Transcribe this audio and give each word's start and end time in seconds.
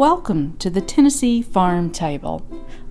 Welcome 0.00 0.56
to 0.60 0.70
the 0.70 0.80
Tennessee 0.80 1.42
Farm 1.42 1.90
Table, 1.90 2.42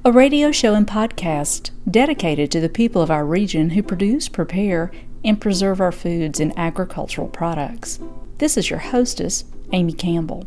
a 0.06 0.12
radio 0.12 0.52
show 0.52 0.76
and 0.76 0.86
podcast 0.86 1.72
dedicated 1.90 2.52
to 2.52 2.60
the 2.60 2.70
people 2.70 3.02
of 3.02 3.10
our 3.10 3.26
region 3.26 3.72
who 3.72 3.82
produce, 3.82 4.30
prepare, 4.30 4.92
and 5.26 5.42
preserve 5.42 5.82
our 5.82 5.92
foods 5.92 6.40
and 6.40 6.54
agricultural 6.56 7.28
products. 7.28 7.98
This 8.38 8.58
is 8.58 8.70
your 8.70 8.78
hostess, 8.78 9.46
Amy 9.72 9.94
Campbell. 9.94 10.46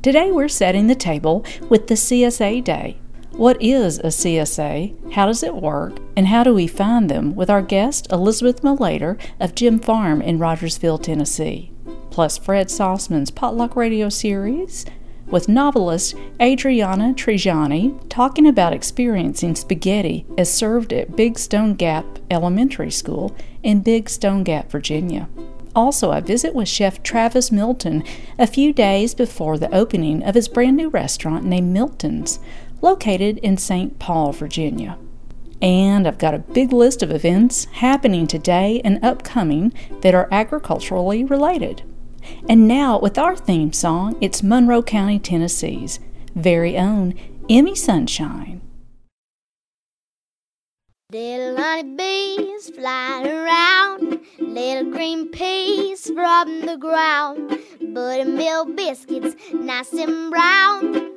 Today 0.00 0.30
we're 0.30 0.46
setting 0.46 0.86
the 0.86 0.94
table 0.94 1.44
with 1.68 1.88
the 1.88 1.96
CSA 1.96 2.62
Day. 2.62 3.00
What 3.32 3.60
is 3.60 3.98
a 3.98 4.12
CSA? 4.12 5.14
How 5.14 5.26
does 5.26 5.42
it 5.42 5.56
work? 5.56 5.98
And 6.14 6.28
how 6.28 6.44
do 6.44 6.54
we 6.54 6.68
find 6.68 7.10
them? 7.10 7.34
With 7.34 7.50
our 7.50 7.62
guest, 7.62 8.06
Elizabeth 8.12 8.62
Malater 8.62 9.18
of 9.40 9.56
Jim 9.56 9.80
Farm 9.80 10.22
in 10.22 10.38
Rogersville, 10.38 10.98
Tennessee. 10.98 11.72
Plus, 12.10 12.38
Fred 12.38 12.68
Sauceman's 12.68 13.32
Potluck 13.32 13.74
Radio 13.74 14.08
series, 14.08 14.84
with 15.30 15.48
novelist 15.48 16.14
Adriana 16.40 17.12
Trigiani 17.14 17.98
talking 18.08 18.46
about 18.46 18.72
experiencing 18.72 19.54
spaghetti 19.54 20.26
as 20.36 20.52
served 20.52 20.92
at 20.92 21.16
Big 21.16 21.38
Stone 21.38 21.74
Gap 21.74 22.04
Elementary 22.30 22.90
School 22.90 23.36
in 23.62 23.80
Big 23.80 24.08
Stone 24.08 24.44
Gap, 24.44 24.70
Virginia. 24.70 25.28
Also, 25.76 26.10
I 26.10 26.20
visit 26.20 26.54
with 26.54 26.68
Chef 26.68 27.02
Travis 27.02 27.52
Milton 27.52 28.02
a 28.38 28.46
few 28.46 28.72
days 28.72 29.14
before 29.14 29.58
the 29.58 29.72
opening 29.74 30.22
of 30.22 30.34
his 30.34 30.48
brand 30.48 30.76
new 30.76 30.88
restaurant 30.88 31.44
named 31.44 31.72
Milton's, 31.72 32.40
located 32.80 33.38
in 33.38 33.56
St. 33.56 33.98
Paul, 33.98 34.32
Virginia. 34.32 34.98
And 35.60 36.06
I've 36.06 36.18
got 36.18 36.34
a 36.34 36.38
big 36.38 36.72
list 36.72 37.02
of 37.02 37.10
events 37.10 37.66
happening 37.66 38.26
today 38.26 38.80
and 38.84 39.04
upcoming 39.04 39.72
that 40.00 40.14
are 40.14 40.28
agriculturally 40.30 41.24
related. 41.24 41.82
And 42.48 42.68
now, 42.68 42.98
with 42.98 43.18
our 43.18 43.36
theme 43.36 43.72
song, 43.72 44.16
it's 44.20 44.42
Monroe 44.42 44.82
County, 44.82 45.18
Tennessee's 45.18 46.00
very 46.34 46.78
own 46.78 47.14
Emi 47.48 47.76
Sunshine. 47.76 48.60
Little 51.10 51.56
honey 51.56 51.96
bees 51.96 52.70
flying 52.70 53.26
around, 53.26 54.20
little 54.38 54.92
green 54.92 55.30
peas 55.30 56.10
from 56.10 56.66
the 56.66 56.76
ground, 56.76 57.58
buttermilk 57.94 58.76
biscuits 58.76 59.34
nice 59.54 59.92
and 59.94 60.30
brown. 60.30 61.07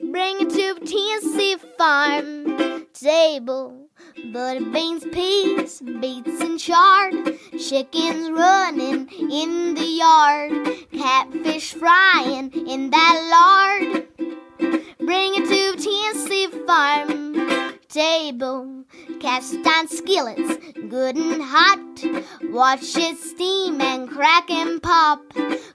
Bring 0.00 0.36
it 0.40 0.50
to 0.50 0.74
Tennessee 0.80 1.56
farm 1.78 2.86
table. 2.92 3.88
Butter 4.32 4.64
beans, 4.70 5.04
peas, 5.12 5.80
beets, 6.00 6.40
and 6.40 6.58
chard. 6.58 7.14
Chickens 7.58 8.30
running 8.30 9.08
in 9.30 9.74
the 9.74 9.84
yard. 9.84 10.52
Catfish 10.92 11.74
frying 11.74 12.52
in 12.66 12.90
that 12.90 13.16
lard. 13.34 14.06
Bring 14.98 15.34
it 15.34 15.46
to 15.48 15.82
Tennessee 15.82 16.48
farm 16.66 17.78
table. 17.88 18.84
Cast 19.20 19.54
iron 19.64 19.88
skillets, 19.88 20.56
good 20.88 21.16
and 21.16 21.42
hot. 21.42 22.04
Watch 22.50 22.96
it 22.96 23.18
steam 23.18 23.80
and 23.80 24.08
crack 24.08 24.50
and 24.50 24.82
pop. 24.82 25.20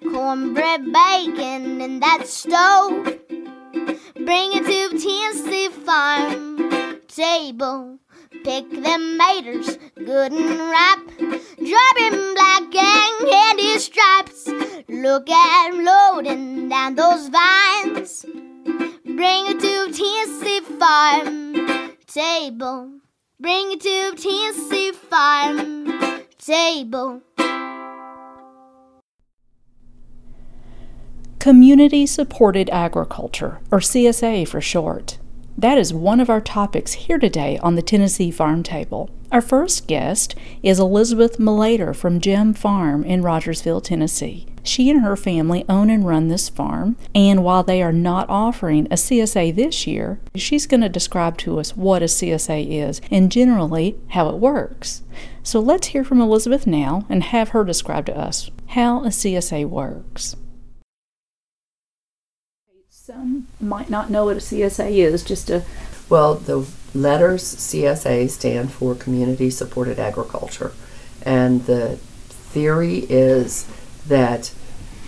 Cornbread 0.02 0.92
bacon 0.92 1.82
in 1.82 2.00
that 2.00 2.28
stove. 2.28 3.20
Bring 3.74 4.52
it 4.54 4.66
to 4.66 4.90
Tennessee 4.98 5.70
farm 5.70 7.02
table. 7.08 8.00
Pick 8.44 8.70
them 8.70 9.18
maters 9.20 9.78
good 9.96 10.32
and 10.32 10.60
ripe. 10.60 11.08
Dropping 11.58 12.34
black 12.36 12.76
and 12.76 13.30
candy 13.30 13.80
stripes. 13.80 14.48
Look 14.88 15.30
at 15.30 15.68
'em 15.68 15.84
loading 15.84 16.70
down 16.70 16.96
those 16.96 17.30
vines. 17.30 18.26
Bring 19.06 19.48
it 19.52 19.60
to 19.60 19.92
Tennessee 20.00 20.62
Farm 20.80 21.98
table. 22.08 22.92
Bring 23.40 23.72
it 23.74 23.82
to 23.82 24.16
Tennessee 24.16 24.92
Farm 24.92 25.86
table. 26.38 27.22
Community 31.40 32.06
Supported 32.06 32.70
Agriculture, 32.70 33.62
or 33.72 33.80
CSA 33.80 34.46
for 34.46 34.60
short. 34.60 35.20
That 35.58 35.78
is 35.78 35.94
one 35.94 36.20
of 36.20 36.30
our 36.30 36.42
topics 36.42 36.92
here 36.92 37.18
today 37.18 37.58
on 37.60 37.76
the 37.76 37.82
Tennessee 37.82 38.30
Farm 38.30 38.62
Table. 38.62 39.10
Our 39.32 39.40
first 39.40 39.88
guest 39.88 40.36
is 40.64 40.80
Elizabeth 40.80 41.38
Malater 41.40 41.96
from 41.96 42.20
Jim 42.20 42.54
Farm 42.54 43.06
in 43.06 43.22
Rogersville, 43.22 43.80
Tennessee. 43.80 44.48
She 44.64 44.90
and 44.90 45.00
her 45.02 45.16
family 45.16 45.64
own 45.70 45.90
and 45.90 46.06
run 46.06 46.28
this 46.28 46.50
farm, 46.50 46.98
and 47.16 47.42
while 47.42 47.64
they 47.64 47.82
are 47.82 47.94
not 47.94 48.30
offering 48.30 48.88
a 48.88 48.96
CSA 48.96 49.56
this 49.56 49.88
year, 49.88 50.20
she's 50.36 50.68
going 50.68 50.82
to 50.82 50.90
describe 50.90 51.38
to 51.38 51.58
us 51.58 51.74
what 51.74 52.02
a 52.02 52.08
CSA 52.08 52.68
is 52.70 53.00
and 53.10 53.32
generally 53.32 53.96
how 54.10 54.28
it 54.28 54.40
works. 54.40 55.04
So 55.42 55.62
let's 55.62 55.88
hear 55.88 56.04
from 56.04 56.20
Elizabeth 56.20 56.68
now 56.68 57.06
and 57.08 57.24
have 57.24 57.50
her 57.50 57.64
describe 57.64 58.08
to 58.08 58.18
us 58.18 58.52
how 58.68 59.06
a 59.06 59.08
CSA 59.08 59.70
works. 59.70 60.36
Some 63.12 63.48
might 63.60 63.90
not 63.90 64.12
know 64.12 64.26
what 64.26 64.38
a 64.38 64.40
CSA 64.40 64.92
is, 64.92 65.24
just 65.24 65.50
a 65.50 65.64
Well, 66.10 66.36
the 66.36 66.68
letters 66.94 67.42
CSA 67.44 68.30
stand 68.30 68.72
for 68.72 68.94
Community 68.94 69.50
Supported 69.50 69.98
Agriculture. 69.98 70.74
And 71.24 71.66
the 71.66 71.96
theory 72.30 73.08
is 73.10 73.66
that 74.06 74.54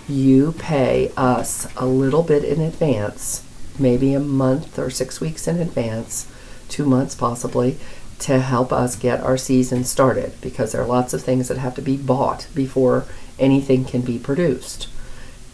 you 0.08 0.50
pay 0.58 1.12
us 1.16 1.72
a 1.76 1.86
little 1.86 2.24
bit 2.24 2.42
in 2.42 2.60
advance, 2.60 3.44
maybe 3.78 4.14
a 4.14 4.18
month 4.18 4.80
or 4.80 4.90
six 4.90 5.20
weeks 5.20 5.46
in 5.46 5.60
advance, 5.60 6.26
two 6.68 6.84
months 6.84 7.14
possibly, 7.14 7.78
to 8.18 8.40
help 8.40 8.72
us 8.72 8.96
get 8.96 9.20
our 9.20 9.36
season 9.36 9.84
started 9.84 10.32
because 10.40 10.72
there 10.72 10.82
are 10.82 10.88
lots 10.88 11.14
of 11.14 11.22
things 11.22 11.46
that 11.46 11.58
have 11.58 11.76
to 11.76 11.82
be 11.82 11.96
bought 11.96 12.48
before 12.52 13.04
anything 13.38 13.84
can 13.84 14.00
be 14.00 14.18
produced. 14.18 14.88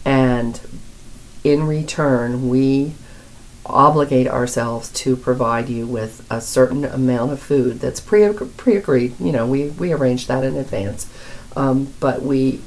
And 0.03 0.59
in 1.43 1.65
return, 1.65 2.49
we 2.49 2.93
obligate 3.65 4.27
ourselves 4.27 4.91
to 4.91 5.15
provide 5.15 5.69
you 5.69 5.85
with 5.85 6.25
a 6.29 6.41
certain 6.41 6.83
amount 6.85 7.31
of 7.31 7.39
food 7.39 7.79
that's 7.79 7.99
pre 7.99 8.31
pre 8.57 8.75
agreed. 8.75 9.19
You 9.19 9.31
know, 9.31 9.45
we 9.45 9.69
we 9.69 9.93
arrange 9.93 10.27
that 10.27 10.43
in 10.43 10.55
advance, 10.55 11.11
um, 11.55 11.93
but 11.99 12.21
we 12.21 12.61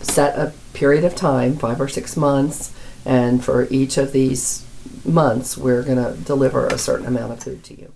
set 0.00 0.38
a 0.38 0.52
period 0.72 1.04
of 1.04 1.14
time, 1.14 1.56
five 1.56 1.80
or 1.80 1.88
six 1.88 2.16
months, 2.16 2.72
and 3.04 3.44
for 3.44 3.66
each 3.70 3.98
of 3.98 4.12
these 4.12 4.64
months, 5.04 5.58
we're 5.58 5.82
going 5.82 6.02
to 6.02 6.18
deliver 6.22 6.66
a 6.66 6.78
certain 6.78 7.06
amount 7.06 7.32
of 7.32 7.42
food 7.42 7.62
to 7.64 7.78
you. 7.78 7.92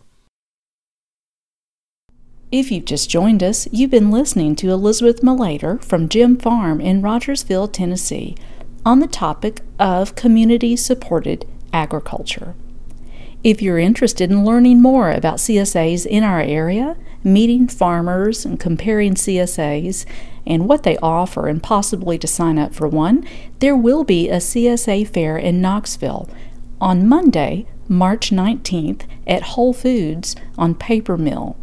If 2.52 2.70
you've 2.70 2.84
just 2.84 3.10
joined 3.10 3.42
us, 3.42 3.66
you've 3.72 3.90
been 3.90 4.10
listening 4.10 4.54
to 4.56 4.70
Elizabeth 4.70 5.22
Malater 5.22 5.82
from 5.82 6.08
Jim 6.08 6.36
Farm 6.36 6.80
in 6.80 7.02
Rogersville, 7.02 7.68
Tennessee 7.68 8.36
on 8.84 9.00
the 9.00 9.06
topic 9.06 9.62
of 9.78 10.14
community 10.14 10.76
supported 10.76 11.46
agriculture. 11.72 12.54
If 13.42 13.60
you're 13.60 13.78
interested 13.78 14.30
in 14.30 14.44
learning 14.44 14.80
more 14.80 15.10
about 15.10 15.36
CSAs 15.36 16.06
in 16.06 16.22
our 16.22 16.40
area, 16.40 16.96
meeting 17.22 17.68
farmers 17.68 18.44
and 18.44 18.58
comparing 18.58 19.14
CSAs 19.14 20.06
and 20.46 20.68
what 20.68 20.82
they 20.82 20.96
offer 20.98 21.48
and 21.48 21.62
possibly 21.62 22.18
to 22.18 22.26
sign 22.26 22.58
up 22.58 22.74
for 22.74 22.88
one, 22.88 23.26
there 23.58 23.76
will 23.76 24.04
be 24.04 24.28
a 24.28 24.36
CSA 24.36 25.08
fair 25.08 25.36
in 25.36 25.60
Knoxville 25.60 26.28
on 26.80 27.08
Monday, 27.08 27.66
March 27.88 28.30
19th 28.30 29.02
at 29.26 29.42
Whole 29.42 29.72
Foods 29.72 30.36
on 30.56 30.74
Paper 30.74 31.16
Mill. 31.16 31.56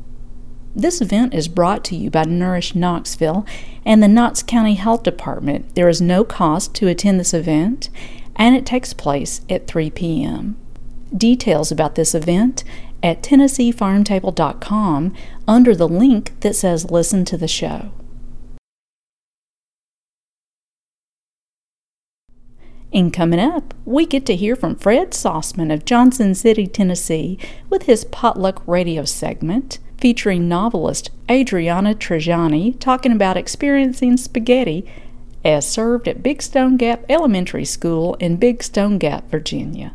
This 0.75 1.01
event 1.01 1.33
is 1.33 1.49
brought 1.49 1.83
to 1.85 1.95
you 1.97 2.09
by 2.09 2.23
Nourish 2.23 2.75
Knoxville 2.75 3.45
and 3.85 4.01
the 4.01 4.07
Knox 4.07 4.41
County 4.41 4.75
Health 4.75 5.03
Department. 5.03 5.75
There 5.75 5.89
is 5.89 6.01
no 6.01 6.23
cost 6.23 6.73
to 6.75 6.88
attend 6.88 7.19
this 7.19 7.33
event, 7.33 7.89
and 8.38 8.56
it 8.56 8.65
takes 8.65 8.94
place 8.94 9.41
at 9.50 9.68
3 9.68 9.89
p.m. 9.89 10.56
Details 11.15 11.73
about 11.73 11.95
this 11.95 12.15
event 12.15 12.63
at 13.03 13.21
TennesseeFarmTable.com 13.21 15.13
under 15.45 15.75
the 15.75 15.89
link 15.89 16.39
that 16.39 16.56
says 16.56 16.89
Listen 16.89 17.25
to 17.25 17.35
the 17.35 17.50
Show. 17.50 17.91
And 22.94 23.12
coming 23.13 23.39
up, 23.39 23.74
we 23.85 24.06
get 24.06 24.25
to 24.25 24.35
hear 24.35 24.56
from 24.56 24.75
Fred 24.75 25.12
Sauceman 25.12 25.74
of 25.74 25.85
Johnson 25.85 26.35
City, 26.35 26.67
Tennessee, 26.67 27.38
with 27.69 27.83
his 27.83 28.06
Potluck 28.06 28.65
Radio 28.67 29.03
segment 29.06 29.79
featuring 30.01 30.50
novelist 30.50 31.12
Adriana 31.30 31.94
Trigiani 31.94 32.77
talking 32.80 33.12
about 33.12 33.38
experiencing 33.38 34.18
spaghetti 34.18 34.86
as 35.45 35.65
served 35.65 36.07
at 36.07 36.24
Big 36.24 36.42
Stone 36.42 36.77
Gap 36.77 37.06
Elementary 37.07 37.65
School 37.65 38.15
in 38.15 38.38
Big 38.38 38.63
Stone 38.63 38.98
Gap, 38.98 39.30
Virginia. 39.30 39.94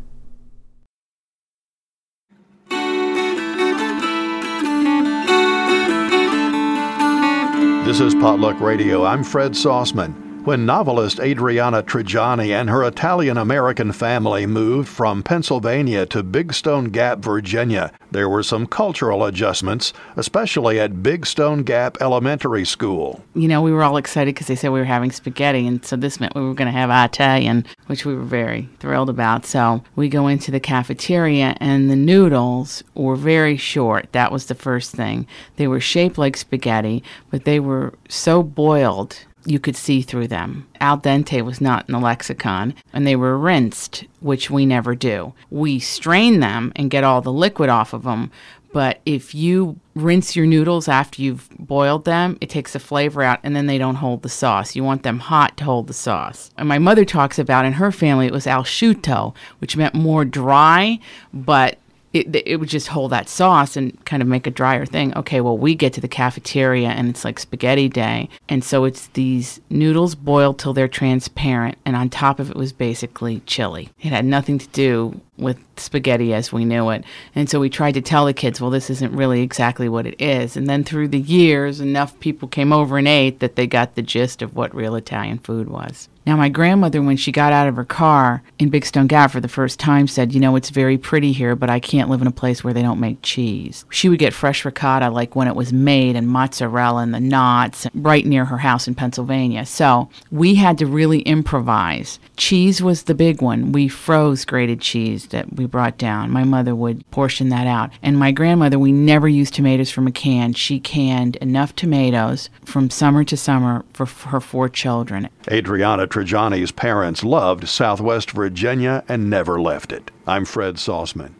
This 7.85 7.99
is 8.01 8.15
Potluck 8.15 8.59
Radio. 8.59 9.05
I'm 9.05 9.23
Fred 9.23 9.51
Sauceman. 9.51 10.26
When 10.47 10.65
novelist 10.65 11.19
Adriana 11.19 11.83
Trigiani 11.83 12.57
and 12.57 12.69
her 12.69 12.81
Italian 12.81 13.37
American 13.37 13.91
family 13.91 14.45
moved 14.45 14.87
from 14.87 15.21
Pennsylvania 15.21 16.05
to 16.05 16.23
Big 16.23 16.53
Stone 16.53 16.91
Gap, 16.91 17.19
Virginia, 17.19 17.91
there 18.11 18.29
were 18.29 18.43
some 18.43 18.65
cultural 18.65 19.25
adjustments, 19.25 19.91
especially 20.15 20.79
at 20.79 21.03
Big 21.03 21.25
Stone 21.25 21.63
Gap 21.63 21.97
Elementary 21.99 22.63
School. 22.63 23.21
You 23.35 23.49
know, 23.49 23.61
we 23.61 23.73
were 23.73 23.83
all 23.83 23.97
excited 23.97 24.35
because 24.35 24.47
they 24.47 24.55
said 24.55 24.71
we 24.71 24.79
were 24.79 24.85
having 24.85 25.11
spaghetti, 25.11 25.67
and 25.67 25.83
so 25.83 25.97
this 25.97 26.17
meant 26.17 26.33
we 26.33 26.43
were 26.43 26.53
going 26.53 26.71
to 26.71 26.79
have 26.79 26.89
Italian, 26.89 27.65
which 27.87 28.05
we 28.05 28.15
were 28.15 28.23
very 28.23 28.69
thrilled 28.79 29.09
about. 29.09 29.45
So 29.45 29.83
we 29.97 30.07
go 30.07 30.27
into 30.27 30.49
the 30.49 30.61
cafeteria, 30.61 31.57
and 31.59 31.89
the 31.89 31.97
noodles 31.97 32.85
were 32.95 33.17
very 33.17 33.57
short. 33.57 34.13
That 34.13 34.31
was 34.31 34.45
the 34.45 34.55
first 34.55 34.93
thing. 34.93 35.27
They 35.57 35.67
were 35.67 35.81
shaped 35.81 36.17
like 36.17 36.37
spaghetti, 36.37 37.03
but 37.31 37.43
they 37.43 37.59
were 37.59 37.95
so 38.07 38.43
boiled 38.43 39.25
you 39.47 39.59
could 39.59 39.75
see 39.75 40.01
through 40.01 40.27
them. 40.27 40.67
Al 40.81 40.97
dente 40.97 41.41
was 41.41 41.61
not 41.61 41.87
in 41.87 41.93
the 41.93 41.99
lexicon, 41.99 42.75
and 42.91 43.07
they 43.07 43.15
were 43.15 43.37
rinsed, 43.37 44.05
which 44.19 44.49
we 44.49 44.65
never 44.65 44.93
do. 44.93 45.33
We 45.49 45.79
strain 45.79 46.41
them 46.41 46.73
and 46.75 46.91
get 46.91 47.03
all 47.03 47.21
the 47.21 47.31
liquid 47.31 47.69
off 47.69 47.93
of 47.93 48.03
them, 48.03 48.31
but 48.73 48.99
if 49.05 49.33
you 49.33 49.79
rinse 49.95 50.35
your 50.35 50.45
noodles 50.45 50.87
after 50.87 51.21
you've 51.21 51.49
boiled 51.57 52.05
them, 52.05 52.37
it 52.41 52.49
takes 52.49 52.73
the 52.73 52.79
flavor 52.79 53.23
out 53.23 53.39
and 53.41 53.55
then 53.55 53.65
they 53.65 53.77
don't 53.77 53.95
hold 53.95 54.21
the 54.21 54.29
sauce. 54.29 54.75
You 54.75 54.83
want 54.83 55.03
them 55.03 55.19
hot 55.19 55.57
to 55.57 55.63
hold 55.63 55.87
the 55.87 55.93
sauce. 55.93 56.51
And 56.57 56.67
my 56.67 56.77
mother 56.77 57.05
talks 57.05 57.39
about 57.39 57.65
in 57.65 57.73
her 57.73 57.91
family 57.91 58.27
it 58.27 58.33
was 58.33 58.45
al 58.45 58.63
asciutto, 58.63 59.33
which 59.59 59.77
meant 59.77 59.95
more 59.95 60.25
dry, 60.25 60.99
but 61.33 61.79
it, 62.13 62.43
it 62.45 62.57
would 62.57 62.69
just 62.69 62.87
hold 62.87 63.11
that 63.11 63.29
sauce 63.29 63.75
and 63.75 64.03
kind 64.05 64.21
of 64.21 64.27
make 64.27 64.47
a 64.47 64.51
drier 64.51 64.85
thing. 64.85 65.15
Okay, 65.17 65.41
well, 65.41 65.57
we 65.57 65.75
get 65.75 65.93
to 65.93 66.01
the 66.01 66.07
cafeteria 66.07 66.89
and 66.89 67.09
it's 67.09 67.25
like 67.25 67.39
spaghetti 67.39 67.89
day. 67.89 68.29
And 68.49 68.63
so 68.63 68.85
it's 68.85 69.07
these 69.07 69.59
noodles 69.69 70.15
boiled 70.15 70.59
till 70.59 70.73
they're 70.73 70.87
transparent. 70.87 71.77
And 71.85 71.95
on 71.95 72.09
top 72.09 72.39
of 72.39 72.49
it 72.49 72.55
was 72.55 72.73
basically 72.73 73.41
chili. 73.45 73.89
It 74.01 74.09
had 74.09 74.25
nothing 74.25 74.57
to 74.59 74.67
do 74.69 75.19
with 75.37 75.57
spaghetti 75.79 76.33
as 76.33 76.51
we 76.51 76.65
knew 76.65 76.89
it. 76.89 77.03
And 77.35 77.49
so 77.49 77.59
we 77.59 77.69
tried 77.69 77.93
to 77.93 78.01
tell 78.01 78.25
the 78.25 78.33
kids, 78.33 78.59
well, 78.59 78.71
this 78.71 78.89
isn't 78.89 79.15
really 79.15 79.41
exactly 79.41 79.89
what 79.89 80.05
it 80.05 80.19
is. 80.21 80.57
And 80.57 80.67
then 80.67 80.83
through 80.83 81.09
the 81.09 81.19
years, 81.19 81.79
enough 81.79 82.19
people 82.19 82.47
came 82.47 82.73
over 82.73 82.97
and 82.97 83.07
ate 83.07 83.39
that 83.39 83.55
they 83.55 83.67
got 83.67 83.95
the 83.95 84.01
gist 84.01 84.41
of 84.41 84.55
what 84.55 84.75
real 84.75 84.95
Italian 84.95 85.39
food 85.39 85.69
was. 85.69 86.09
Now, 86.27 86.35
my 86.35 86.49
grandmother, 86.49 87.01
when 87.01 87.15
she 87.15 87.31
got 87.31 87.53
out 87.53 87.69
of 87.69 87.77
her 87.77 87.85
car 87.85 88.43
in 88.59 88.67
Big 88.67 88.85
Stone 88.85 89.07
Gap 89.07 89.31
for 89.31 89.39
the 89.39 89.47
first 89.47 89.79
time, 89.79 90.07
said, 90.07 90.33
You 90.33 90.41
know, 90.41 90.57
it's 90.57 90.71
very 90.71 90.97
pretty 90.97 91.31
here, 91.31 91.55
but 91.55 91.69
I 91.69 91.79
can't 91.79 92.09
live 92.09 92.21
in 92.21 92.27
a 92.27 92.31
place 92.31 92.65
where 92.65 92.73
they 92.73 92.81
don't 92.81 92.99
make 92.99 93.21
cheese. 93.21 93.85
She 93.91 94.09
would 94.09 94.19
get 94.19 94.33
fresh 94.33 94.65
ricotta 94.65 95.09
like 95.09 95.37
when 95.37 95.47
it 95.47 95.55
was 95.55 95.71
made 95.71 96.17
and 96.17 96.27
mozzarella 96.27 97.01
and 97.01 97.13
the 97.13 97.21
knots 97.21 97.87
right 97.93 98.25
near 98.25 98.43
her 98.43 98.57
house 98.57 98.89
in 98.89 98.95
Pennsylvania. 98.95 99.65
So 99.65 100.09
we 100.29 100.55
had 100.55 100.77
to 100.79 100.85
really 100.85 101.21
improvise. 101.21 102.19
Cheese 102.35 102.81
was 102.81 103.03
the 103.03 103.15
big 103.15 103.41
one. 103.41 103.71
We 103.71 103.87
froze 103.87 104.43
grated 104.43 104.81
cheese 104.81 105.26
that 105.29 105.55
we 105.55 105.65
brought 105.65 105.97
down. 105.97 106.31
My 106.31 106.43
mother 106.43 106.75
would 106.75 107.09
portion 107.11 107.49
that 107.49 107.67
out. 107.67 107.91
And 108.01 108.17
my 108.17 108.31
grandmother, 108.31 108.79
we 108.79 108.91
never 108.91 109.27
used 109.27 109.53
tomatoes 109.53 109.91
from 109.91 110.07
a 110.07 110.11
can. 110.11 110.53
She 110.53 110.79
canned 110.79 111.35
enough 111.37 111.75
tomatoes 111.75 112.49
from 112.65 112.89
summer 112.89 113.23
to 113.25 113.37
summer 113.37 113.85
for 113.93 114.05
her 114.05 114.39
four 114.39 114.69
children. 114.69 115.29
Adriana 115.49 116.07
Trigiani's 116.07 116.71
parents 116.71 117.23
loved 117.23 117.67
Southwest 117.67 118.31
Virginia 118.31 119.03
and 119.07 119.29
never 119.29 119.59
left 119.59 119.91
it. 119.91 120.11
I'm 120.25 120.45
Fred 120.45 120.75
Sauceman. 120.75 121.31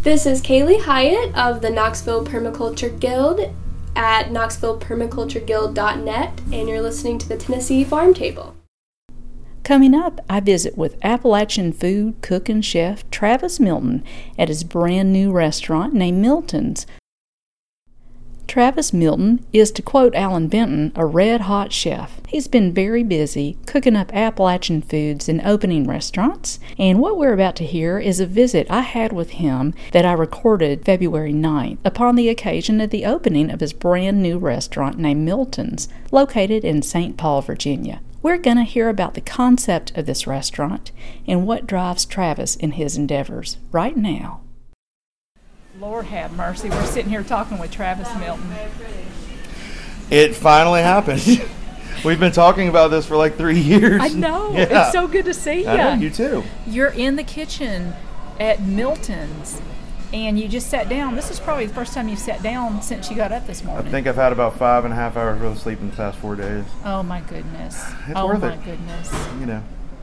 This 0.00 0.26
is 0.26 0.42
Kaylee 0.42 0.82
Hyatt 0.82 1.34
of 1.34 1.62
the 1.62 1.70
Knoxville 1.70 2.26
Permaculture 2.26 2.98
Guild 3.00 3.40
at 3.96 4.26
knoxvillepermacultureguild.net, 4.26 6.40
and 6.52 6.68
you're 6.68 6.82
listening 6.82 7.18
to 7.18 7.28
the 7.28 7.36
Tennessee 7.36 7.84
Farm 7.84 8.12
Table. 8.12 8.56
Coming 9.64 9.94
up, 9.94 10.20
I 10.28 10.40
visit 10.40 10.76
with 10.76 11.02
Appalachian 11.02 11.72
food 11.72 12.20
cook 12.20 12.50
and 12.50 12.62
chef 12.62 13.10
Travis 13.10 13.58
Milton 13.58 14.04
at 14.38 14.48
his 14.48 14.62
brand 14.62 15.10
new 15.10 15.32
restaurant 15.32 15.94
named 15.94 16.20
Milton's, 16.20 16.86
Travis 18.46 18.92
Milton 18.92 19.44
is, 19.52 19.72
to 19.72 19.82
quote 19.82 20.14
Allan 20.14 20.46
Benton, 20.46 20.92
a 20.94 21.04
red 21.04 21.40
hot 21.40 21.72
chef. 21.72 22.20
He's 22.28 22.46
been 22.46 22.72
very 22.72 23.02
busy 23.02 23.56
cooking 23.66 23.96
up 23.96 24.14
Appalachian 24.14 24.80
foods 24.82 25.28
and 25.28 25.40
opening 25.40 25.88
restaurants, 25.88 26.60
and 26.78 27.00
what 27.00 27.18
we're 27.18 27.32
about 27.32 27.56
to 27.56 27.64
hear 27.64 27.98
is 27.98 28.20
a 28.20 28.26
visit 28.26 28.70
I 28.70 28.82
had 28.82 29.12
with 29.12 29.30
him 29.30 29.74
that 29.92 30.04
I 30.04 30.12
recorded 30.12 30.84
February 30.84 31.32
9th 31.32 31.78
upon 31.84 32.14
the 32.14 32.28
occasion 32.28 32.80
of 32.80 32.90
the 32.90 33.04
opening 33.06 33.50
of 33.50 33.58
his 33.58 33.72
brand 33.72 34.22
new 34.22 34.38
restaurant 34.38 34.98
named 34.98 35.24
Milton's, 35.24 35.88
located 36.12 36.64
in 36.64 36.82
St. 36.82 37.16
Paul, 37.16 37.40
Virginia. 37.42 38.02
We're 38.24 38.38
going 38.38 38.56
to 38.56 38.62
hear 38.62 38.88
about 38.88 39.12
the 39.12 39.20
concept 39.20 39.94
of 39.98 40.06
this 40.06 40.26
restaurant 40.26 40.92
and 41.28 41.46
what 41.46 41.66
drives 41.66 42.06
Travis 42.06 42.56
in 42.56 42.70
his 42.70 42.96
endeavors 42.96 43.58
right 43.70 43.94
now. 43.94 44.40
Lord 45.78 46.06
have 46.06 46.32
mercy. 46.32 46.70
We're 46.70 46.86
sitting 46.86 47.10
here 47.10 47.22
talking 47.22 47.58
with 47.58 47.70
Travis 47.70 48.08
Milton. 48.16 48.50
It 50.08 50.34
finally 50.34 50.80
happened. 50.80 51.20
We've 52.04 52.18
been 52.18 52.32
talking 52.32 52.68
about 52.68 52.88
this 52.88 53.04
for 53.04 53.14
like 53.14 53.36
three 53.36 53.60
years. 53.60 54.00
I 54.00 54.08
know. 54.08 54.54
Yeah. 54.54 54.84
It's 54.84 54.92
so 54.92 55.06
good 55.06 55.26
to 55.26 55.34
see 55.34 55.60
you. 55.60 55.68
I 55.68 55.76
know, 55.76 55.92
you 55.92 56.08
too. 56.08 56.44
You're 56.66 56.92
in 56.92 57.16
the 57.16 57.24
kitchen 57.24 57.92
at 58.40 58.62
Milton's 58.62 59.60
and 60.14 60.38
you 60.38 60.46
just 60.46 60.70
sat 60.70 60.88
down. 60.88 61.16
This 61.16 61.30
is 61.30 61.40
probably 61.40 61.66
the 61.66 61.74
first 61.74 61.92
time 61.92 62.08
you've 62.08 62.20
sat 62.20 62.40
down 62.40 62.80
since 62.82 63.10
you 63.10 63.16
got 63.16 63.32
up 63.32 63.48
this 63.48 63.64
morning. 63.64 63.86
I 63.86 63.90
think 63.90 64.06
I've 64.06 64.14
had 64.14 64.32
about 64.32 64.56
five 64.56 64.84
and 64.84 64.92
a 64.92 64.96
half 64.96 65.16
hours 65.16 65.40
worth 65.40 65.56
of 65.56 65.58
sleep 65.58 65.80
in 65.80 65.90
the 65.90 65.96
past 65.96 66.16
four 66.18 66.36
days. 66.36 66.64
Oh 66.84 67.02
my 67.02 67.20
goodness! 67.22 67.84
It's 68.06 68.12
oh 68.14 68.26
worth 68.26 68.40
my 68.40 68.54
it. 68.54 68.64
goodness! 68.64 69.12
You 69.40 69.46
know, 69.46 69.62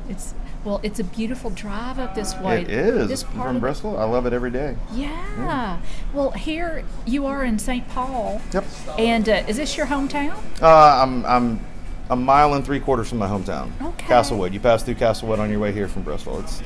it's 0.10 0.34
well, 0.66 0.81
it's 0.84 1.00
a 1.00 1.06
beautiful 1.06 1.50
drive 1.52 1.98
up 1.98 2.13
this 2.13 2.38
way. 2.38 2.63
It 2.63 2.69
is. 2.69 3.08
This 3.08 3.24
part 3.24 3.48
from 3.48 3.60
Bristol. 3.62 3.98
I 3.98 4.04
love 4.04 4.25
it 4.25 4.34
every 4.34 4.52
day. 4.52 4.75
Yeah. 4.92 5.08
yeah. 5.38 5.81
Well, 6.13 6.31
here 6.31 6.84
you 7.06 7.25
are 7.25 7.46
in 7.46 7.58
St. 7.58 7.88
Paul. 7.88 8.42
Yep. 8.54 8.66
And 9.00 9.30
uh, 9.30 9.44
is 9.48 9.56
this 9.56 9.78
your 9.78 9.86
hometown? 9.86 10.38
Uh, 10.62 11.02
I'm 11.02 11.25
I'm 11.25 11.66
a 12.10 12.18
mile 12.18 12.54
and 12.54 12.66
three 12.66 12.81
quarters 12.81 13.08
from 13.08 13.19
my 13.19 13.30
hometown. 13.30 13.72
Okay. 13.81 14.08
Castlewood. 14.08 14.54
You 14.54 14.60
pass 14.60 14.84
through 14.84 14.96
Castlewood 14.96 15.40
on 15.40 15.50
your 15.50 15.60
way 15.60 15.72
here 15.72 15.88
from 15.88 16.02
Bristol. 16.02 16.42
It's 16.42 16.62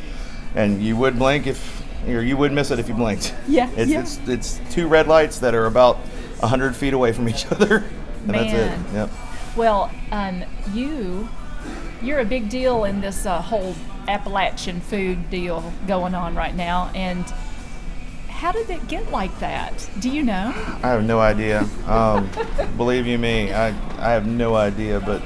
and 0.55 0.81
you 0.81 0.97
would 0.97 1.19
blink 1.19 1.45
if 1.45 1.84
or 2.07 2.21
you 2.21 2.37
would 2.37 2.51
miss 2.51 2.71
it 2.71 2.79
if 2.79 2.87
you 2.87 2.93
blinked. 2.93 3.33
Yeah. 3.47 3.69
It's 3.75 3.91
yeah. 3.91 4.01
it's 4.01 4.19
it's 4.27 4.61
two 4.71 4.87
red 4.87 5.07
lights 5.07 5.39
that 5.39 5.55
are 5.55 5.65
about 5.65 5.97
hundred 6.41 6.75
feet 6.75 6.93
away 6.93 7.11
from 7.11 7.27
each 7.27 7.45
other. 7.51 7.77
And 8.23 8.27
Man. 8.27 8.47
that's 8.47 8.91
it. 8.91 8.93
Yep. 8.93 9.09
Well, 9.55 9.91
um, 10.11 10.43
you 10.73 11.27
you're 12.01 12.19
a 12.19 12.25
big 12.25 12.49
deal 12.49 12.83
in 12.83 13.01
this 13.01 13.25
uh, 13.25 13.41
whole 13.41 13.75
Appalachian 14.07 14.81
food 14.81 15.29
deal 15.29 15.73
going 15.87 16.13
on 16.13 16.35
right 16.35 16.55
now, 16.55 16.91
and 16.93 17.25
how 18.27 18.51
did 18.51 18.69
it 18.69 18.87
get 18.87 19.11
like 19.11 19.39
that? 19.39 19.89
Do 19.99 20.09
you 20.09 20.21
know? 20.21 20.53
I 20.83 20.89
have 20.89 21.03
no 21.03 21.19
idea. 21.19 21.67
Um, 21.87 22.29
believe 22.77 23.07
you 23.07 23.17
me, 23.17 23.53
I 23.53 23.69
I 23.97 24.11
have 24.11 24.27
no 24.27 24.55
idea. 24.55 24.99
But 24.99 25.21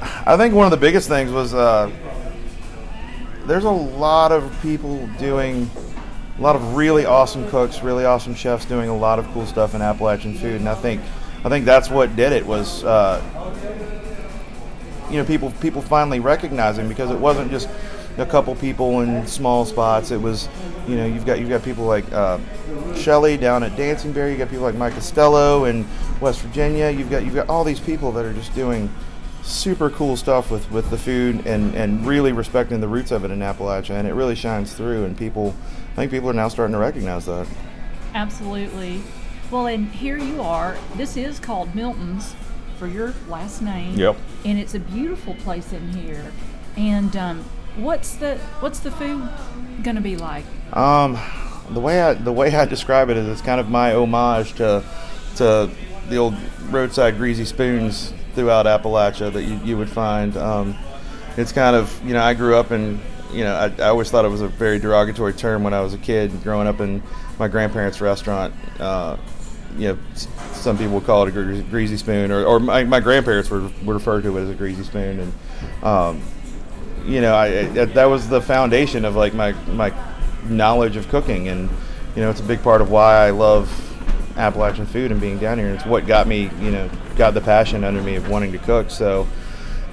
I 0.00 0.36
think 0.36 0.54
one 0.54 0.64
of 0.64 0.70
the 0.70 0.76
biggest 0.76 1.08
things 1.08 1.30
was 1.30 1.52
uh, 1.52 1.90
there's 3.46 3.64
a 3.64 3.70
lot 3.70 4.32
of 4.32 4.56
people 4.62 5.06
doing 5.18 5.70
a 6.38 6.42
lot 6.42 6.56
of 6.56 6.74
really 6.74 7.06
awesome 7.06 7.48
cooks, 7.48 7.82
really 7.82 8.04
awesome 8.04 8.34
chefs 8.34 8.64
doing 8.64 8.88
a 8.88 8.96
lot 8.96 9.18
of 9.18 9.26
cool 9.32 9.46
stuff 9.46 9.74
in 9.74 9.82
Appalachian 9.82 10.34
food, 10.34 10.60
and 10.60 10.68
I 10.68 10.74
think 10.74 11.00
I 11.44 11.48
think 11.48 11.64
that's 11.64 11.88
what 11.90 12.16
did 12.16 12.32
it 12.32 12.44
was. 12.44 12.84
Uh, 12.84 13.22
you 15.10 15.16
know, 15.18 15.24
people 15.24 15.50
people 15.60 15.82
finally 15.82 16.20
recognizing 16.20 16.88
because 16.88 17.10
it 17.10 17.18
wasn't 17.18 17.50
just 17.50 17.68
a 18.18 18.26
couple 18.26 18.54
people 18.56 19.00
in 19.00 19.26
small 19.26 19.64
spots. 19.64 20.10
It 20.10 20.20
was, 20.20 20.48
you 20.88 20.96
know, 20.96 21.06
you've 21.06 21.26
got 21.26 21.38
you've 21.38 21.48
got 21.48 21.62
people 21.62 21.84
like 21.84 22.10
uh, 22.12 22.38
Shelly 22.94 23.36
down 23.36 23.62
at 23.62 23.76
Dancing 23.76 24.12
Bear. 24.12 24.30
You 24.30 24.36
got 24.36 24.48
people 24.48 24.64
like 24.64 24.74
Mike 24.74 24.94
Costello 24.94 25.64
in 25.64 25.86
West 26.20 26.40
Virginia. 26.40 26.90
You've 26.90 27.10
got 27.10 27.24
you've 27.24 27.34
got 27.34 27.48
all 27.48 27.64
these 27.64 27.80
people 27.80 28.12
that 28.12 28.24
are 28.24 28.32
just 28.32 28.54
doing 28.54 28.90
super 29.46 29.90
cool 29.90 30.16
stuff 30.16 30.50
with, 30.50 30.68
with 30.72 30.90
the 30.90 30.98
food 30.98 31.46
and, 31.46 31.74
and 31.74 32.04
really 32.04 32.32
respecting 32.32 32.80
the 32.80 32.88
roots 32.88 33.12
of 33.12 33.24
it 33.24 33.30
in 33.30 33.38
Appalachia, 33.38 33.90
and 33.90 34.08
it 34.08 34.12
really 34.12 34.34
shines 34.34 34.74
through. 34.74 35.04
And 35.04 35.16
people, 35.16 35.54
think 35.96 36.10
people 36.10 36.30
are 36.30 36.34
now 36.34 36.48
starting 36.48 36.74
to 36.74 36.78
recognize 36.78 37.26
that. 37.26 37.46
Absolutely. 38.14 39.02
Well, 39.50 39.66
and 39.66 39.88
here 39.88 40.18
you 40.18 40.42
are. 40.42 40.76
This 40.96 41.16
is 41.16 41.40
called 41.40 41.74
Milton's 41.74 42.34
for 42.78 42.86
your 42.86 43.14
last 43.28 43.62
name. 43.62 43.94
Yep. 43.94 44.16
And 44.44 44.58
it's 44.58 44.74
a 44.74 44.78
beautiful 44.78 45.34
place 45.34 45.72
in 45.72 45.88
here. 45.92 46.32
And 46.76 47.16
um, 47.16 47.44
what's 47.76 48.16
the 48.16 48.36
what's 48.60 48.80
the 48.80 48.90
food 48.90 49.28
gonna 49.82 50.00
be 50.00 50.16
like? 50.16 50.44
Um, 50.72 51.18
the 51.70 51.80
way 51.80 52.02
I 52.02 52.14
the 52.14 52.32
way 52.32 52.54
I 52.54 52.66
describe 52.66 53.08
it 53.08 53.16
is 53.16 53.26
it's 53.26 53.40
kind 53.40 53.60
of 53.60 53.70
my 53.70 53.94
homage 53.94 54.54
to 54.54 54.84
to 55.36 55.70
the 56.08 56.16
old 56.16 56.34
roadside 56.70 57.16
greasy 57.16 57.44
spoons 57.44 58.12
throughout 58.34 58.66
Appalachia 58.66 59.32
that 59.32 59.42
you, 59.42 59.58
you 59.64 59.78
would 59.78 59.88
find. 59.88 60.36
Um, 60.36 60.76
it's 61.36 61.52
kind 61.52 61.74
of 61.74 62.04
you 62.04 62.12
know 62.12 62.22
I 62.22 62.34
grew 62.34 62.56
up 62.56 62.70
in 62.70 63.00
you 63.32 63.44
know 63.44 63.54
I, 63.54 63.82
I, 63.82 63.88
always 63.88 64.10
thought 64.10 64.24
it 64.24 64.28
was 64.28 64.40
a 64.40 64.48
very 64.48 64.78
derogatory 64.78 65.32
term 65.32 65.62
when 65.62 65.74
I 65.74 65.80
was 65.80 65.94
a 65.94 65.98
kid 65.98 66.42
growing 66.42 66.66
up 66.66 66.80
in 66.80 67.02
my 67.38 67.48
grandparents' 67.48 68.00
restaurant. 68.00 68.54
Uh, 68.78 69.16
you 69.76 69.88
know, 69.88 69.98
some 70.52 70.78
people 70.78 70.94
would 70.94 71.04
call 71.04 71.26
it 71.26 71.36
a 71.36 71.62
greasy 71.62 71.98
spoon, 71.98 72.30
or, 72.30 72.44
or 72.44 72.58
my, 72.58 72.84
my 72.84 72.98
grandparents 72.98 73.50
would, 73.50 73.62
would 73.84 73.94
refer 73.94 74.22
to 74.22 74.38
it 74.38 74.40
as 74.40 74.48
a 74.48 74.54
greasy 74.54 74.82
spoon, 74.84 75.20
and 75.20 75.84
um, 75.84 76.22
you 77.04 77.20
know, 77.20 77.34
I, 77.34 77.46
I 77.46 77.84
that- 77.84 78.06
was 78.06 78.28
the 78.28 78.40
foundation 78.40 79.04
of 79.04 79.16
like 79.16 79.34
my 79.34 79.52
my 79.68 79.92
knowledge 80.44 80.96
of 80.96 81.08
cooking, 81.08 81.48
and 81.48 81.68
you 82.14 82.22
know, 82.22 82.30
it's 82.30 82.40
a 82.40 82.44
big 82.44 82.62
part 82.62 82.80
of 82.80 82.90
why 82.90 83.26
I 83.26 83.30
love 83.30 83.70
Appalachian 84.36 84.86
food 84.86 85.12
and 85.12 85.20
being 85.20 85.38
down 85.38 85.58
here. 85.58 85.68
It's 85.68 85.86
what 85.86 86.06
got 86.06 86.26
me, 86.26 86.50
you 86.60 86.70
know, 86.70 86.90
got 87.16 87.34
the 87.34 87.40
passion 87.40 87.84
under 87.84 88.02
me 88.02 88.16
of 88.16 88.28
wanting 88.28 88.52
to 88.52 88.58
cook. 88.58 88.90
So 88.90 89.26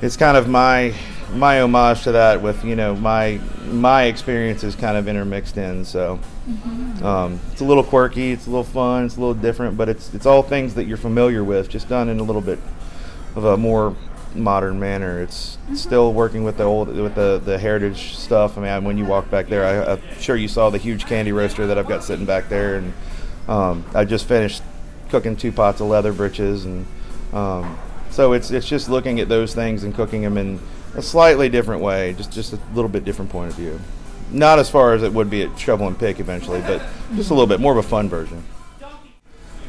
it's 0.01 0.17
kind 0.17 0.37
of 0.37 0.47
my 0.47 0.93
my 1.35 1.61
homage 1.61 2.03
to 2.03 2.11
that 2.13 2.41
with 2.41 2.63
you 2.63 2.75
know 2.75 2.95
my 2.95 3.39
my 3.65 4.03
experiences 4.03 4.75
kind 4.75 4.97
of 4.97 5.07
intermixed 5.07 5.57
in. 5.57 5.85
So 5.85 6.19
um, 7.01 7.39
it's 7.51 7.61
a 7.61 7.65
little 7.65 7.83
quirky, 7.83 8.31
it's 8.31 8.47
a 8.47 8.49
little 8.49 8.63
fun, 8.63 9.05
it's 9.05 9.17
a 9.17 9.19
little 9.19 9.33
different, 9.33 9.77
but 9.77 9.89
it's 9.89 10.13
it's 10.13 10.25
all 10.25 10.43
things 10.43 10.75
that 10.75 10.85
you're 10.85 10.97
familiar 10.97 11.43
with, 11.43 11.69
just 11.69 11.89
done 11.89 12.09
in 12.09 12.19
a 12.19 12.23
little 12.23 12.41
bit 12.41 12.59
of 13.35 13.45
a 13.45 13.57
more 13.57 13.95
modern 14.35 14.79
manner. 14.79 15.21
It's 15.21 15.57
still 15.75 16.13
working 16.13 16.43
with 16.43 16.57
the 16.57 16.63
old 16.63 16.87
with 16.89 17.15
the 17.15 17.41
the 17.43 17.57
heritage 17.57 18.15
stuff. 18.15 18.57
I 18.57 18.61
mean, 18.61 18.83
when 18.83 18.97
you 18.97 19.05
walk 19.05 19.29
back 19.29 19.47
there, 19.47 19.65
I, 19.65 19.93
I'm 19.93 20.01
sure 20.19 20.35
you 20.35 20.47
saw 20.47 20.69
the 20.69 20.77
huge 20.77 21.05
candy 21.05 21.31
roaster 21.31 21.67
that 21.67 21.77
I've 21.77 21.87
got 21.87 22.03
sitting 22.03 22.25
back 22.25 22.49
there, 22.49 22.75
and 22.77 22.93
um, 23.47 23.85
I 23.93 24.05
just 24.05 24.27
finished 24.27 24.63
cooking 25.09 25.35
two 25.35 25.51
pots 25.51 25.81
of 25.81 25.87
leather 25.87 26.13
britches, 26.13 26.65
and 26.65 26.85
um, 27.33 27.77
so 28.09 28.33
it's 28.33 28.51
it's 28.51 28.67
just 28.67 28.89
looking 28.89 29.19
at 29.19 29.29
those 29.29 29.55
things 29.55 29.83
and 29.83 29.93
cooking 29.93 30.21
them 30.21 30.37
in 30.37 30.59
a 30.95 31.01
slightly 31.01 31.50
different 31.50 31.81
way, 31.81 32.13
just 32.13 32.31
just 32.31 32.53
a 32.53 32.59
little 32.73 32.89
bit 32.89 33.05
different 33.05 33.31
point 33.31 33.50
of 33.51 33.55
view. 33.55 33.79
Not 34.31 34.59
as 34.59 34.69
far 34.69 34.93
as 34.93 35.03
it 35.03 35.13
would 35.13 35.29
be 35.29 35.43
at 35.43 35.59
Shovel 35.59 35.88
and 35.88 35.97
Pick 35.97 36.19
eventually, 36.19 36.62
but 36.62 36.81
just 37.15 37.29
a 37.29 37.33
little 37.33 37.47
bit 37.47 37.59
more 37.59 37.71
of 37.71 37.77
a 37.77 37.88
fun 37.88 38.09
version. 38.09 38.43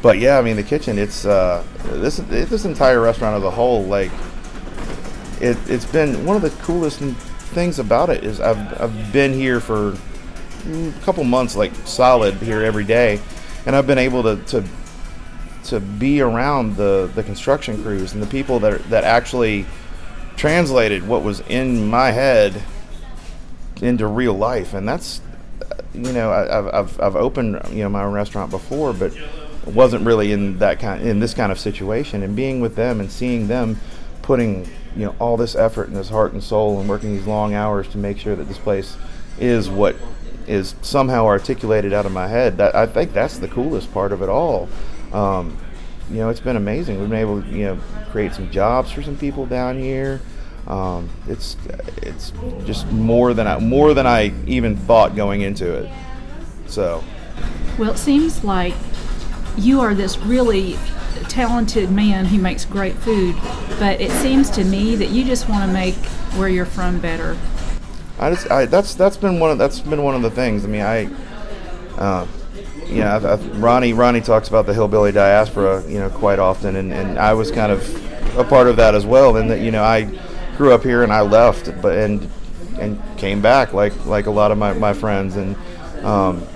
But 0.03 0.19
yeah, 0.19 0.39
I 0.39 0.43
mean 0.43 0.57
the 0.57 0.63
kitchen. 0.63 0.99
It's 0.99 1.25
uh, 1.25 1.65
this 1.85 2.19
this 2.19 2.65
entire 2.65 3.01
restaurant 3.01 3.39
as 3.39 3.43
a 3.43 3.51
whole. 3.51 3.85
Like 3.85 4.11
it, 5.41 5.57
it's 5.69 5.87
been 5.87 6.25
one 6.27 6.37
of 6.37 6.43
the 6.43 6.51
coolest 6.63 6.99
things 6.99 7.79
about 7.79 8.11
it 8.11 8.25
is 8.25 8.41
I've 8.41 8.81
I've 8.81 9.13
been 9.13 9.33
here 9.33 9.61
for 9.61 9.93
mm, 10.63 10.97
a 10.97 11.05
couple 11.05 11.25
months, 11.25 11.57
like 11.57 11.75
solid 11.87 12.35
here 12.35 12.63
every 12.63 12.85
day, 12.85 13.21
and 13.65 13.75
I've 13.75 13.87
been 13.87 13.99
able 13.99 14.23
to 14.25 14.37
to 14.45 14.65
to 15.65 15.81
be 15.81 16.21
around 16.21 16.77
the 16.77 17.11
the 17.15 17.23
construction 17.23 17.83
crews 17.83 18.13
and 18.13 18.23
the 18.23 18.27
people 18.27 18.59
that 18.61 18.83
that 18.91 19.05
actually 19.05 19.65
translated 20.37 21.07
what 21.07 21.23
was 21.23 21.41
in 21.41 21.87
my 21.87 22.11
head 22.11 22.63
into 23.81 24.07
real 24.07 24.35
life, 24.35 24.75
and 24.75 24.89
that's 24.89 25.21
you 25.93 26.13
know 26.13 26.31
I, 26.31 26.59
I've, 26.59 26.75
I've 26.75 27.01
I've 27.01 27.17
opened 27.17 27.61
you 27.71 27.83
know 27.83 27.89
my 27.89 28.05
own 28.05 28.13
restaurant 28.13 28.51
before, 28.51 28.93
but 28.93 29.13
wasn't 29.67 30.05
really 30.05 30.33
in 30.33 30.59
that 30.59 30.79
kind 30.79 31.07
in 31.07 31.21
this 31.21 31.35
kind 31.35 31.51
of 31.51 31.59
situation, 31.59 32.23
and 32.23 32.37
being 32.37 32.61
with 32.61 32.77
them 32.77 33.01
and 33.01 33.11
seeing 33.11 33.49
them 33.49 33.79
putting 34.23 34.65
you 34.97 35.07
know 35.07 35.15
all 35.19 35.37
this 35.37 35.55
effort 35.55 35.89
and 35.89 35.97
this 35.97 36.09
heart 36.09 36.33
and 36.33 36.43
soul 36.43 36.81
and 36.81 36.89
working 36.89 37.15
these 37.15 37.27
long 37.27 37.55
hours 37.55 37.89
to 37.89 37.99
make 37.99 38.19
sure 38.19 38.35
that 38.37 38.45
this 38.45 38.59
place 38.59 38.97
is 39.39 39.69
what 39.69 39.97
is 40.47 40.75
somehow 40.83 41.27
articulated 41.27 41.93
out 41.93 42.07
of 42.07 42.13
my 42.13 42.29
head. 42.29 42.59
That 42.59 42.75
I 42.75 42.87
think 42.87 43.13
that's 43.13 43.39
the 43.39 43.49
coolest 43.49 43.93
part 43.93 44.13
of 44.13 44.23
it 44.23 44.29
all. 44.29 44.69
Um, 45.13 45.57
you 46.11 46.17
know, 46.17 46.29
it's 46.29 46.41
been 46.41 46.57
amazing. 46.57 47.01
We've 47.01 47.09
been 47.09 47.19
able 47.19 47.43
to, 47.43 47.49
you 47.49 47.65
know, 47.65 47.79
create 48.11 48.35
some 48.35 48.51
jobs 48.51 48.91
for 48.91 49.03
some 49.03 49.17
people 49.17 49.47
down 49.47 49.79
here. 49.79 50.21
Um, 50.67 51.11
it's 51.29 51.57
it's 51.99 52.33
just 52.65 52.91
more 52.91 53.35
than 53.35 53.47
I 53.47 53.59
more 53.59 53.93
than 53.93 54.07
I 54.07 54.33
even 54.47 54.77
thought 54.77 55.15
going 55.15 55.43
into 55.43 55.73
it. 55.75 55.91
So 56.67 57.05
Well, 57.79 57.93
it 57.93 57.99
seems 57.99 58.45
like 58.45 58.75
you 59.57 59.81
are 59.81 59.95
this 59.95 60.19
really 60.19 60.77
talented 61.29 61.91
man 61.91 62.25
who 62.25 62.39
makes 62.39 62.65
great 62.65 62.95
food, 62.97 63.37
but 63.79 64.01
it 64.01 64.11
seems 64.13 64.51
to 64.51 64.65
me 64.65 64.97
that 64.97 65.11
you 65.11 65.25
just 65.25 65.49
want 65.49 65.67
to 65.67 65.73
make 65.73 65.95
where 66.37 66.49
you're 66.49 66.67
from 66.67 66.99
better. 66.99 67.37
I 68.19 68.31
just 68.31 68.51
I, 68.51 68.67
that's 68.67 68.95
that's 68.95 69.17
been 69.17 69.41
one 69.41 69.51
of 69.51 69.59
that's 69.59 69.81
been 69.81 70.03
one 70.03 70.15
of 70.15 70.23
the 70.23 70.31
things. 70.31 70.65
I 70.65 70.69
mean, 70.69 70.83
I, 70.83 71.11
uh, 71.99 72.27
you 72.87 73.01
know, 73.01 73.09
I, 73.09 73.17
I, 73.17 73.37
Ronni 73.37 73.95
Ronni 73.95 74.25
talks 74.25 74.49
about 74.49 74.67
the 74.67 74.75
hillbilly 74.75 75.13
diaspora, 75.13 75.85
you 75.87 75.99
know, 75.99 76.11
quite 76.11 76.39
often, 76.39 76.77
and, 76.77 76.93
and 76.93 77.19
I 77.19 77.35
was 77.35 77.51
kind 77.51 77.73
of 77.73 78.39
a 78.39 78.45
part 78.45 78.67
of 78.67 78.77
that 78.77 78.95
as 78.95 79.07
well. 79.07 79.37
And 79.37 79.51
that 79.51 79.61
you 79.61 79.71
know, 79.71 79.83
I 79.83 80.11
grew 80.57 80.73
up 80.73 80.83
here 80.83 81.03
and 81.03 81.13
I 81.13 81.23
left, 81.23 81.71
but 81.81 81.97
and 81.97 82.31
and 82.79 83.01
came 83.19 83.41
back 83.41 83.73
like 83.73 84.07
like 84.07 84.27
a 84.27 84.31
lot 84.31 84.51
of 84.51 84.59
my, 84.59 84.73
my 84.75 84.93
friends, 84.93 85.37
and 85.37 85.57
um, 86.05 86.47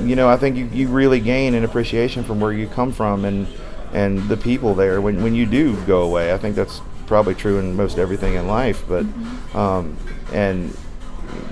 you 0.00 0.16
know, 0.16 0.28
I 0.28 0.36
think 0.36 0.56
you, 0.56 0.66
you 0.66 0.88
really 0.88 1.20
gain 1.20 1.54
an 1.54 1.64
appreciation 1.64 2.24
from 2.24 2.40
where 2.40 2.52
you 2.52 2.66
come 2.68 2.92
from 2.92 3.24
and 3.24 3.46
and 3.92 4.28
the 4.28 4.36
people 4.36 4.74
there 4.74 5.00
when 5.00 5.22
when 5.22 5.34
you 5.34 5.46
do 5.46 5.76
go 5.86 6.02
away. 6.02 6.32
I 6.32 6.38
think 6.38 6.56
that's 6.56 6.80
probably 7.06 7.34
true 7.34 7.58
in 7.58 7.74
most 7.74 7.98
everything 7.98 8.34
in 8.34 8.46
life, 8.46 8.84
but 8.86 9.06
um, 9.54 9.96
and 10.32 10.76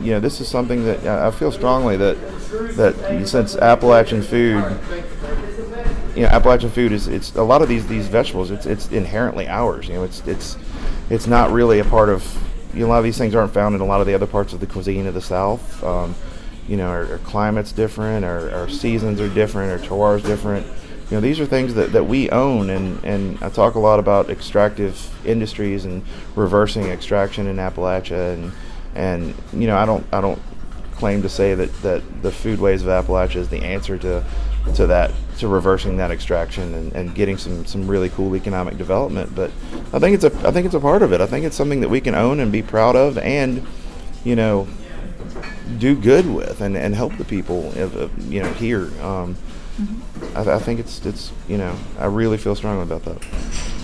you 0.01 0.13
know, 0.13 0.21
this 0.21 0.41
is 0.41 0.49
something 0.49 0.85
that 0.85 1.07
I 1.07 1.31
feel 1.31 1.53
strongly 1.53 1.97
that 1.97 2.17
that 2.77 3.27
since 3.27 3.57
Appalachian 3.57 4.23
food, 4.23 4.65
you 6.15 6.23
know, 6.23 6.29
Appalachian 6.29 6.71
food 6.71 6.93
is 6.93 7.09
it's 7.09 7.35
a 7.35 7.43
lot 7.43 7.63
of 7.63 7.69
these 7.69 7.87
these 7.87 8.09
vegetables. 8.09 8.51
It's 8.51 8.67
it's 8.67 8.89
inherently 8.91 9.49
ours. 9.49 9.89
You 9.89 9.95
know, 9.95 10.05
it's 10.05 10.21
it's 10.27 10.57
it's 11.11 11.27
not 11.27 11.51
really 11.51 11.79
a 11.79 11.85
part 11.85 12.09
of. 12.09 12.25
You 12.75 12.81
know, 12.81 12.89
a 12.89 12.91
lot 12.91 12.99
of 12.99 13.05
these 13.05 13.17
things 13.17 13.35
aren't 13.35 13.55
found 13.55 13.75
in 13.75 13.81
a 13.81 13.87
lot 13.87 14.03
of 14.03 14.07
the 14.07 14.13
other 14.13 14.27
parts 14.27 14.53
of 14.53 14.61
the 14.61 14.67
cuisine 14.67 15.07
of 15.07 15.15
the 15.15 15.21
South. 15.23 15.83
Um, 15.83 16.15
you 16.69 16.77
know, 16.77 16.89
our, 16.89 17.13
our 17.13 17.19
climate's 17.19 17.73
different, 17.73 18.25
our, 18.25 18.51
our 18.51 18.69
seasons 18.69 19.21
are 19.21 19.29
different, 19.29 19.73
our 19.73 19.79
terroir's 19.79 20.23
different. 20.23 20.67
You 21.11 21.17
know, 21.17 21.21
these 21.21 21.39
are 21.39 21.47
things 21.47 21.75
that, 21.75 21.93
that 21.93 22.05
we 22.05 22.29
own, 22.31 22.69
and, 22.71 23.03
and 23.05 23.43
I 23.43 23.49
talk 23.49 23.77
a 23.77 23.79
lot 23.79 23.99
about 24.01 24.29
extractive 24.29 25.11
industries 25.25 25.85
and 25.85 26.03
reversing 26.35 26.87
extraction 26.87 27.47
in 27.47 27.57
Appalachia, 27.57 28.35
and 28.35 28.53
and 28.97 29.35
you 29.53 29.67
know, 29.67 29.77
I 29.77 29.87
don't 29.87 30.07
I 30.13 30.21
don't 30.21 30.41
claim 30.97 31.23
to 31.23 31.29
say 31.29 31.55
that, 31.55 31.73
that 31.83 32.23
the 32.23 32.31
foodways 32.31 32.81
of 32.81 32.87
Appalachia 33.05 33.37
is 33.37 33.49
the 33.49 33.63
answer 33.63 33.99
to 33.99 34.25
to 34.75 34.87
that 34.89 35.13
to 35.39 35.47
reversing 35.47 35.99
that 35.99 36.11
extraction 36.11 36.75
and, 36.75 36.93
and 36.95 37.15
getting 37.15 37.37
some, 37.37 37.67
some 37.67 37.87
really 37.87 38.09
cool 38.09 38.35
economic 38.35 38.79
development. 38.79 39.35
But 39.35 39.51
I 39.93 39.99
think 39.99 40.15
it's 40.15 40.25
a 40.25 40.49
I 40.49 40.51
think 40.51 40.67
it's 40.67 40.75
a 40.75 40.81
part 40.81 41.03
of 41.03 41.13
it. 41.13 41.21
I 41.21 41.27
think 41.27 41.45
it's 41.45 41.57
something 41.57 41.81
that 41.81 41.89
we 41.89 42.01
can 42.01 42.15
own 42.15 42.41
and 42.41 42.51
be 42.51 42.63
proud 42.63 42.97
of, 42.97 43.19
and 43.19 43.67
you 44.25 44.35
know, 44.35 44.67
do 45.79 45.95
good 45.95 46.27
with 46.33 46.61
and, 46.61 46.77
and 46.77 46.95
help 46.95 47.17
the 47.17 47.25
people 47.25 47.69
of, 47.79 47.95
of, 47.97 48.33
you 48.33 48.43
know 48.43 48.53
here. 48.55 48.85
Um, 49.03 49.37
mm-hmm. 49.79 50.37
I, 50.37 50.55
I 50.55 50.59
think 50.59 50.81
it's 50.81 51.05
it's 51.05 51.33
you 51.47 51.59
know 51.59 51.77
I 51.99 52.07
really 52.07 52.39
feel 52.39 52.55
strongly 52.55 52.83
about 52.83 53.05
that. 53.05 53.21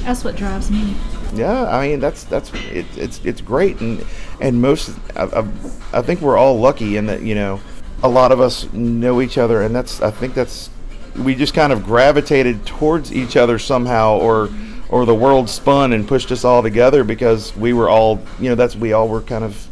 That's 0.02 0.24
what 0.24 0.36
drives 0.36 0.70
me. 0.70 0.96
Yeah, 1.34 1.64
I 1.64 1.88
mean 1.88 2.00
that's 2.00 2.24
that's 2.24 2.52
it, 2.70 2.86
it's 2.96 3.24
it's 3.24 3.40
great 3.40 3.80
and 3.80 4.04
and 4.40 4.60
most 4.60 4.90
I, 5.16 5.24
I, 5.24 5.48
I 5.92 6.02
think 6.02 6.20
we're 6.20 6.36
all 6.36 6.58
lucky 6.58 6.96
in 6.96 7.06
that 7.06 7.22
you 7.22 7.34
know 7.34 7.60
a 8.02 8.08
lot 8.08 8.32
of 8.32 8.40
us 8.40 8.70
know 8.72 9.20
each 9.20 9.38
other 9.38 9.62
and 9.62 9.74
that's 9.74 10.02
I 10.02 10.10
think 10.10 10.34
that's 10.34 10.68
we 11.16 11.34
just 11.34 11.54
kind 11.54 11.72
of 11.72 11.84
gravitated 11.84 12.66
towards 12.66 13.12
each 13.12 13.36
other 13.36 13.58
somehow 13.58 14.18
or 14.18 14.50
or 14.88 15.06
the 15.06 15.14
world 15.14 15.48
spun 15.48 15.94
and 15.94 16.06
pushed 16.06 16.30
us 16.30 16.44
all 16.44 16.62
together 16.62 17.02
because 17.02 17.56
we 17.56 17.72
were 17.72 17.88
all 17.88 18.20
you 18.38 18.50
know 18.50 18.54
that's 18.54 18.76
we 18.76 18.92
all 18.92 19.08
were 19.08 19.22
kind 19.22 19.44
of 19.44 19.66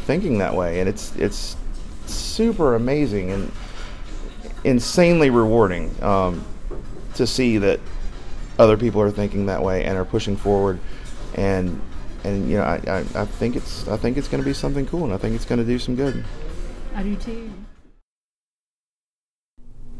thinking 0.00 0.38
that 0.38 0.54
way 0.54 0.80
and 0.80 0.88
it's 0.88 1.14
it's 1.16 1.56
super 2.06 2.74
amazing 2.74 3.30
and 3.30 3.52
insanely 4.64 5.30
rewarding 5.30 5.90
um, 6.02 6.44
to 7.14 7.26
see 7.26 7.58
that 7.58 7.80
other 8.58 8.76
people 8.76 9.00
are 9.00 9.10
thinking 9.10 9.46
that 9.46 9.62
way 9.62 9.84
and 9.84 9.96
are 9.96 10.04
pushing 10.04 10.36
forward 10.36 10.78
and 11.34 11.80
and 12.24 12.48
you 12.48 12.56
know 12.56 12.62
I, 12.62 12.80
I, 12.86 12.98
I 13.14 13.24
think 13.24 13.56
it's 13.56 13.88
I 13.88 13.96
think 13.96 14.16
it's 14.16 14.28
going 14.28 14.42
to 14.42 14.48
be 14.48 14.54
something 14.54 14.86
cool 14.86 15.04
and 15.04 15.12
I 15.12 15.16
think 15.16 15.34
it's 15.34 15.44
going 15.44 15.58
to 15.60 15.64
do 15.64 15.78
some 15.78 15.96
good. 15.96 16.24
I 16.94 17.02
do 17.02 17.16
too. 17.16 17.50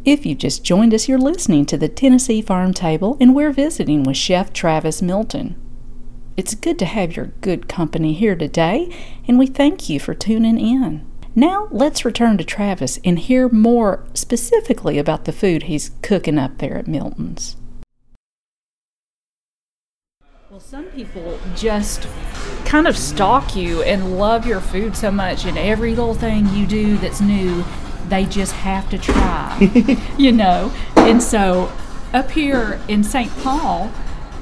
If 0.04 0.26
you've 0.26 0.38
just 0.38 0.64
joined 0.64 0.92
us, 0.94 1.08
you're 1.08 1.18
listening 1.18 1.64
to 1.66 1.78
the 1.78 1.88
Tennessee 1.88 2.42
Farm 2.42 2.74
Table, 2.74 3.16
and 3.20 3.36
we're 3.36 3.52
visiting 3.52 4.02
with 4.02 4.16
Chef 4.16 4.52
Travis 4.52 5.00
Milton. 5.00 5.54
It's 6.36 6.56
good 6.56 6.76
to 6.80 6.86
have 6.86 7.14
your 7.14 7.26
good 7.40 7.68
company 7.68 8.12
here 8.12 8.34
today, 8.34 8.92
and 9.28 9.38
we 9.38 9.46
thank 9.46 9.88
you 9.88 10.00
for 10.00 10.12
tuning 10.12 10.58
in. 10.58 11.06
Now, 11.36 11.68
let's 11.70 12.04
return 12.04 12.36
to 12.38 12.44
Travis 12.44 12.98
and 13.04 13.16
hear 13.16 13.48
more 13.48 14.04
specifically 14.12 14.98
about 14.98 15.24
the 15.24 15.32
food 15.32 15.64
he's 15.64 15.92
cooking 16.02 16.36
up 16.36 16.58
there 16.58 16.76
at 16.76 16.88
Milton's. 16.88 17.56
Well, 20.52 20.60
some 20.60 20.84
people 20.90 21.40
just 21.56 22.06
kind 22.66 22.86
of 22.86 22.94
stalk 22.94 23.56
you 23.56 23.80
and 23.84 24.18
love 24.18 24.46
your 24.46 24.60
food 24.60 24.94
so 24.94 25.10
much, 25.10 25.46
and 25.46 25.56
every 25.56 25.94
little 25.94 26.12
thing 26.12 26.46
you 26.54 26.66
do 26.66 26.98
that's 26.98 27.22
new, 27.22 27.64
they 28.10 28.26
just 28.26 28.52
have 28.52 28.90
to 28.90 28.98
try, 28.98 29.96
you 30.18 30.30
know. 30.30 30.70
And 30.94 31.22
so, 31.22 31.72
up 32.12 32.30
here 32.32 32.78
in 32.86 33.02
St. 33.02 33.34
Paul, 33.38 33.90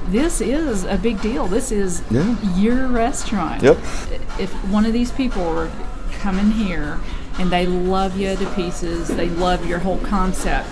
this 0.07 0.41
is 0.41 0.83
a 0.83 0.97
big 0.97 1.21
deal. 1.21 1.47
This 1.47 1.71
is 1.71 2.03
Yeah. 2.11 2.35
your 2.57 2.87
restaurant. 2.87 3.63
Yep. 3.63 3.77
If 4.37 4.51
one 4.69 4.85
of 4.85 4.91
these 4.91 5.13
people 5.13 5.45
were 5.45 5.71
coming 6.19 6.51
here 6.51 6.99
and 7.39 7.49
they 7.49 7.65
love 7.65 8.17
you 8.19 8.35
to 8.35 8.45
pieces, 8.47 9.07
they 9.07 9.29
love 9.29 9.65
your 9.65 9.79
whole 9.79 9.99
concept, 9.99 10.67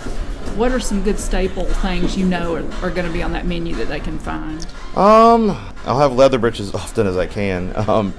what 0.60 0.74
are 0.74 0.80
some 0.80 1.02
good 1.02 1.18
staple 1.18 1.64
things 1.64 2.18
you 2.18 2.26
know 2.26 2.54
are, 2.54 2.74
are 2.84 2.92
going 2.92 3.08
to 3.08 3.14
be 3.14 3.24
on 3.24 3.32
that 3.32 3.46
menu 3.46 3.74
that 3.76 3.88
they 3.88 4.00
can 4.02 4.20
find? 4.20 4.68
Um, 4.94 5.52
I'll 5.86 6.00
have 6.00 6.14
leather 6.14 6.38
britches 6.38 6.68
as 6.68 6.76
often 6.82 7.08
as 7.08 7.16
I 7.16 7.28
can. 7.28 7.74
Um, 7.90 8.14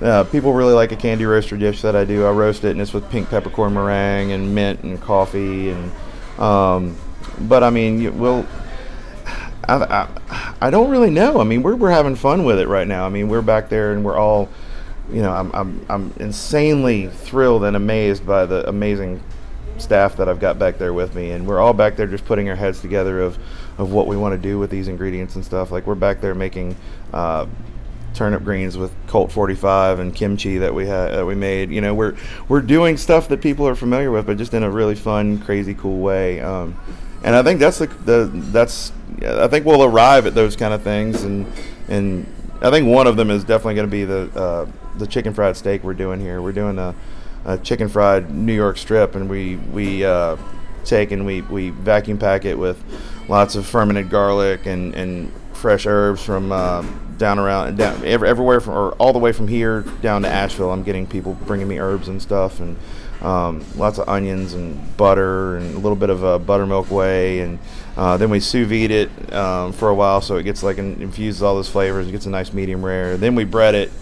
uh, 0.00 0.24
people 0.24 0.52
really 0.54 0.72
like 0.72 0.92
a 0.92 0.96
candy 0.96 1.26
roaster 1.26 1.56
dish 1.56 1.82
that 1.82 1.96
I 1.96 2.04
do. 2.04 2.24
I 2.24 2.30
roast 2.30 2.64
it, 2.64 2.70
and 2.70 2.80
it's 2.80 2.94
with 2.94 3.10
pink 3.10 3.28
peppercorn 3.28 3.74
meringue 3.74 4.30
and 4.30 4.54
mint 4.54 4.82
and 4.84 5.00
coffee. 5.00 5.70
And 5.70 5.92
um, 6.38 6.96
but 7.40 7.64
I 7.64 7.70
mean, 7.70 8.18
we'll. 8.18 8.46
I, 9.68 10.08
I, 10.30 10.54
I 10.60 10.70
don't 10.70 10.90
really 10.90 11.10
know. 11.10 11.40
I 11.40 11.44
mean, 11.44 11.62
we're, 11.62 11.76
we're 11.76 11.90
having 11.90 12.16
fun 12.16 12.44
with 12.44 12.58
it 12.58 12.66
right 12.66 12.88
now. 12.88 13.04
I 13.04 13.08
mean, 13.08 13.28
we're 13.28 13.42
back 13.42 13.68
there 13.68 13.92
and 13.92 14.04
we're 14.04 14.16
all, 14.16 14.48
you 15.12 15.22
know, 15.22 15.32
I'm, 15.32 15.52
I'm, 15.52 15.86
I'm 15.88 16.12
insanely 16.18 17.08
thrilled 17.08 17.62
and 17.64 17.76
amazed 17.76 18.26
by 18.26 18.46
the 18.46 18.66
amazing 18.68 19.22
staff 19.80 20.16
that 20.16 20.28
I've 20.28 20.40
got 20.40 20.58
back 20.58 20.78
there 20.78 20.92
with 20.92 21.14
me. 21.14 21.30
And 21.32 21.46
we're 21.46 21.60
all 21.60 21.72
back 21.72 21.96
there 21.96 22.06
just 22.06 22.24
putting 22.24 22.48
our 22.48 22.56
heads 22.56 22.80
together 22.80 23.20
of, 23.20 23.38
of 23.78 23.92
what 23.92 24.06
we 24.06 24.16
want 24.16 24.32
to 24.34 24.38
do 24.38 24.58
with 24.58 24.70
these 24.70 24.88
ingredients 24.88 25.36
and 25.36 25.44
stuff. 25.44 25.70
Like, 25.70 25.86
we're 25.86 25.94
back 25.94 26.20
there 26.20 26.34
making 26.34 26.76
uh, 27.12 27.46
turnip 28.14 28.44
greens 28.44 28.76
with 28.76 28.92
Colt 29.06 29.32
45 29.32 29.98
and 29.98 30.14
kimchi 30.14 30.58
that 30.58 30.74
we 30.74 30.86
had 30.86 31.12
that 31.12 31.26
we 31.26 31.34
made. 31.34 31.70
You 31.70 31.80
know, 31.80 31.94
we're 31.94 32.16
we're 32.48 32.60
doing 32.60 32.96
stuff 32.96 33.28
that 33.28 33.40
people 33.40 33.66
are 33.66 33.74
familiar 33.74 34.10
with, 34.10 34.26
but 34.26 34.36
just 34.36 34.54
in 34.54 34.62
a 34.62 34.70
really 34.70 34.94
fun, 34.94 35.38
crazy, 35.38 35.74
cool 35.74 36.00
way. 36.00 36.40
Um, 36.40 36.76
and 37.22 37.34
I 37.36 37.42
think 37.42 37.60
that's 37.60 37.78
the, 37.78 37.86
the 37.86 38.30
that's 38.32 38.92
I 39.22 39.48
think 39.48 39.66
we'll 39.66 39.84
arrive 39.84 40.26
at 40.26 40.34
those 40.34 40.56
kind 40.56 40.72
of 40.72 40.82
things, 40.82 41.22
and 41.22 41.46
and 41.88 42.26
I 42.62 42.70
think 42.70 42.86
one 42.86 43.06
of 43.06 43.16
them 43.16 43.30
is 43.30 43.44
definitely 43.44 43.74
going 43.74 43.88
to 43.88 43.90
be 43.90 44.04
the 44.04 44.40
uh, 44.40 44.66
the 44.98 45.06
chicken 45.06 45.34
fried 45.34 45.56
steak 45.56 45.84
we're 45.84 45.94
doing 45.94 46.20
here. 46.20 46.40
We're 46.40 46.52
doing 46.52 46.78
a, 46.78 46.94
a 47.44 47.58
chicken 47.58 47.88
fried 47.88 48.30
New 48.30 48.54
York 48.54 48.76
strip, 48.76 49.14
and 49.14 49.28
we 49.28 49.56
we 49.56 50.04
uh, 50.04 50.36
take 50.84 51.10
and 51.10 51.26
we, 51.26 51.42
we 51.42 51.70
vacuum 51.70 52.18
pack 52.18 52.44
it 52.44 52.58
with 52.58 52.82
lots 53.28 53.54
of 53.54 53.66
fermented 53.66 54.10
garlic 54.10 54.66
and, 54.66 54.94
and 54.94 55.32
fresh 55.52 55.86
herbs 55.86 56.24
from 56.24 56.52
uh, 56.52 56.84
down 57.18 57.38
around 57.38 57.76
down 57.76 58.04
everywhere 58.04 58.60
from 58.60 58.74
or 58.74 58.92
all 58.92 59.12
the 59.12 59.18
way 59.18 59.32
from 59.32 59.46
here 59.46 59.82
down 60.02 60.22
to 60.22 60.28
Asheville. 60.28 60.70
I'm 60.70 60.82
getting 60.82 61.06
people 61.06 61.34
bringing 61.46 61.68
me 61.68 61.78
herbs 61.78 62.08
and 62.08 62.20
stuff 62.20 62.60
and 62.60 62.76
um, 63.20 63.62
lots 63.76 63.98
of 63.98 64.08
onions 64.08 64.54
and 64.54 64.96
butter 64.96 65.58
and 65.58 65.74
a 65.74 65.78
little 65.78 65.96
bit 65.96 66.08
of 66.08 66.24
uh, 66.24 66.38
buttermilk 66.38 66.90
whey 66.90 67.40
and 67.40 67.58
uh, 67.96 68.16
then 68.16 68.30
we 68.30 68.40
sous 68.40 68.66
vide 68.66 68.90
it 68.90 69.32
um, 69.34 69.72
for 69.72 69.90
a 69.90 69.94
while 69.94 70.22
so 70.22 70.36
it 70.36 70.44
gets 70.44 70.62
like 70.62 70.78
an, 70.78 71.02
infuses 71.02 71.42
all 71.42 71.54
those 71.54 71.68
flavors. 71.68 72.08
It 72.08 72.12
gets 72.12 72.24
a 72.24 72.30
nice 72.30 72.52
medium 72.52 72.84
rare. 72.84 73.18
Then 73.18 73.34
we 73.34 73.44
bread 73.44 73.74
it 73.74 73.92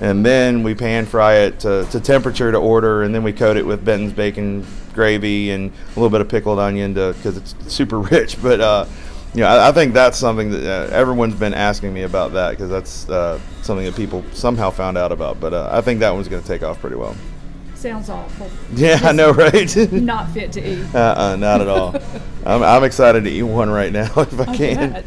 and 0.00 0.24
then 0.24 0.62
we 0.62 0.74
pan 0.74 1.06
fry 1.06 1.34
it 1.36 1.60
to, 1.60 1.86
to 1.90 2.00
temperature 2.00 2.52
to 2.52 2.58
order 2.58 3.02
and 3.02 3.14
then 3.14 3.22
we 3.22 3.32
coat 3.32 3.56
it 3.56 3.66
with 3.66 3.84
Benton's 3.84 4.12
bacon 4.12 4.64
gravy 4.94 5.50
and 5.50 5.70
a 5.70 5.88
little 6.00 6.10
bit 6.10 6.20
of 6.20 6.28
pickled 6.28 6.58
onion 6.58 6.94
because 6.94 7.36
it's 7.36 7.54
super 7.72 7.98
rich. 8.14 8.40
But 8.40 8.60
uh, 8.60 8.86
you 9.34 9.40
know, 9.40 9.48
I, 9.48 9.68
I, 9.68 9.72
think 9.72 9.94
that's 9.94 10.18
something 10.18 10.50
that 10.50 10.64
uh, 10.64 10.94
everyone's 10.94 11.34
been 11.34 11.54
asking 11.54 11.92
me 11.92 12.02
about 12.02 12.32
that 12.32 12.50
because 12.50 12.70
that's 12.70 13.08
uh, 13.08 13.40
something 13.62 13.84
that 13.84 13.94
people 13.94 14.24
somehow 14.32 14.70
found 14.70 14.96
out 14.96 15.12
about. 15.12 15.40
But 15.40 15.52
uh, 15.54 15.68
I 15.70 15.80
think 15.80 16.00
that 16.00 16.10
one's 16.10 16.28
going 16.28 16.42
to 16.42 16.48
take 16.48 16.62
off 16.62 16.80
pretty 16.80 16.96
well. 16.96 17.14
Sounds 17.74 18.10
awful. 18.10 18.50
Yeah, 18.74 18.98
I 19.02 19.12
know, 19.12 19.30
right? 19.32 19.92
not 19.92 20.30
fit 20.30 20.50
to 20.52 20.68
eat. 20.68 20.94
Uh-uh, 20.94 21.36
not 21.36 21.60
at 21.60 21.68
all. 21.68 21.94
I'm, 22.44 22.62
I'm 22.62 22.82
excited 22.82 23.22
to 23.24 23.30
eat 23.30 23.44
one 23.44 23.70
right 23.70 23.92
now 23.92 24.10
if 24.16 24.40
I, 24.40 24.52
I 24.52 24.56
can. 24.56 25.04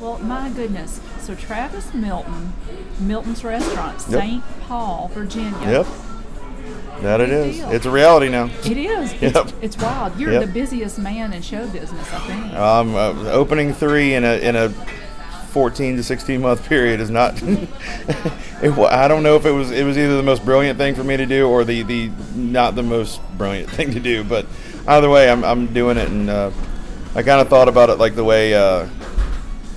Well, 0.00 0.18
my 0.18 0.50
goodness. 0.50 1.00
So 1.26 1.34
Travis 1.34 1.92
Milton, 1.92 2.52
Milton's 3.00 3.42
Restaurant, 3.42 4.00
St. 4.00 4.34
Yep. 4.34 4.60
Paul, 4.68 5.10
Virginia. 5.12 5.58
Yep. 5.60 5.86
That 7.00 7.20
it 7.20 7.30
is. 7.30 7.56
Deal. 7.56 7.70
It's 7.72 7.84
a 7.84 7.90
reality 7.90 8.28
now. 8.28 8.48
It 8.64 8.76
is. 8.76 9.12
Yep. 9.20 9.34
It's, 9.34 9.54
it's 9.60 9.78
wild. 9.78 10.16
You're 10.20 10.34
yep. 10.34 10.46
the 10.46 10.52
busiest 10.52 11.00
man 11.00 11.32
in 11.32 11.42
show 11.42 11.66
business, 11.66 12.12
I 12.12 12.18
think. 12.28 12.52
Um, 12.52 12.94
uh, 12.94 13.32
opening 13.32 13.74
three 13.74 14.14
in 14.14 14.22
a 14.22 14.38
in 14.38 14.54
a 14.54 14.68
14 15.50 15.96
to 15.96 16.04
16 16.04 16.40
month 16.40 16.64
period 16.68 17.00
is 17.00 17.10
not. 17.10 17.42
it, 17.42 18.78
I 18.78 19.08
don't 19.08 19.24
know 19.24 19.34
if 19.34 19.46
it 19.46 19.50
was 19.50 19.72
it 19.72 19.82
was 19.82 19.98
either 19.98 20.16
the 20.16 20.22
most 20.22 20.44
brilliant 20.44 20.78
thing 20.78 20.94
for 20.94 21.02
me 21.02 21.16
to 21.16 21.26
do 21.26 21.48
or 21.48 21.64
the 21.64 21.82
the 21.82 22.08
not 22.36 22.76
the 22.76 22.84
most 22.84 23.20
brilliant 23.36 23.68
thing 23.72 23.90
to 23.94 23.98
do. 23.98 24.22
But 24.22 24.46
either 24.86 25.10
way, 25.10 25.28
I'm 25.28 25.42
I'm 25.42 25.66
doing 25.74 25.96
it, 25.96 26.06
and 26.06 26.30
uh, 26.30 26.52
I 27.16 27.24
kind 27.24 27.40
of 27.40 27.48
thought 27.48 27.66
about 27.66 27.90
it 27.90 27.98
like 27.98 28.14
the 28.14 28.22
way. 28.22 28.54
Uh, 28.54 28.86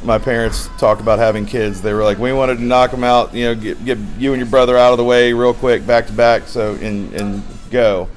my 0.03 0.17
parents 0.17 0.69
talked 0.77 1.01
about 1.01 1.19
having 1.19 1.45
kids. 1.45 1.81
They 1.81 1.93
were 1.93 2.03
like, 2.03 2.17
we 2.17 2.31
wanted 2.31 2.57
to 2.57 2.63
knock 2.63 2.91
them 2.91 3.03
out, 3.03 3.33
you 3.33 3.45
know, 3.45 3.55
get, 3.55 3.83
get 3.83 3.97
you 4.17 4.33
and 4.33 4.39
your 4.39 4.49
brother 4.49 4.77
out 4.77 4.91
of 4.91 4.97
the 4.97 5.03
way 5.03 5.33
real 5.33 5.53
quick, 5.53 5.85
back 5.85 6.07
to 6.07 6.13
back, 6.13 6.47
so 6.47 6.75
and 6.75 7.13
and 7.13 7.43
go. 7.69 8.07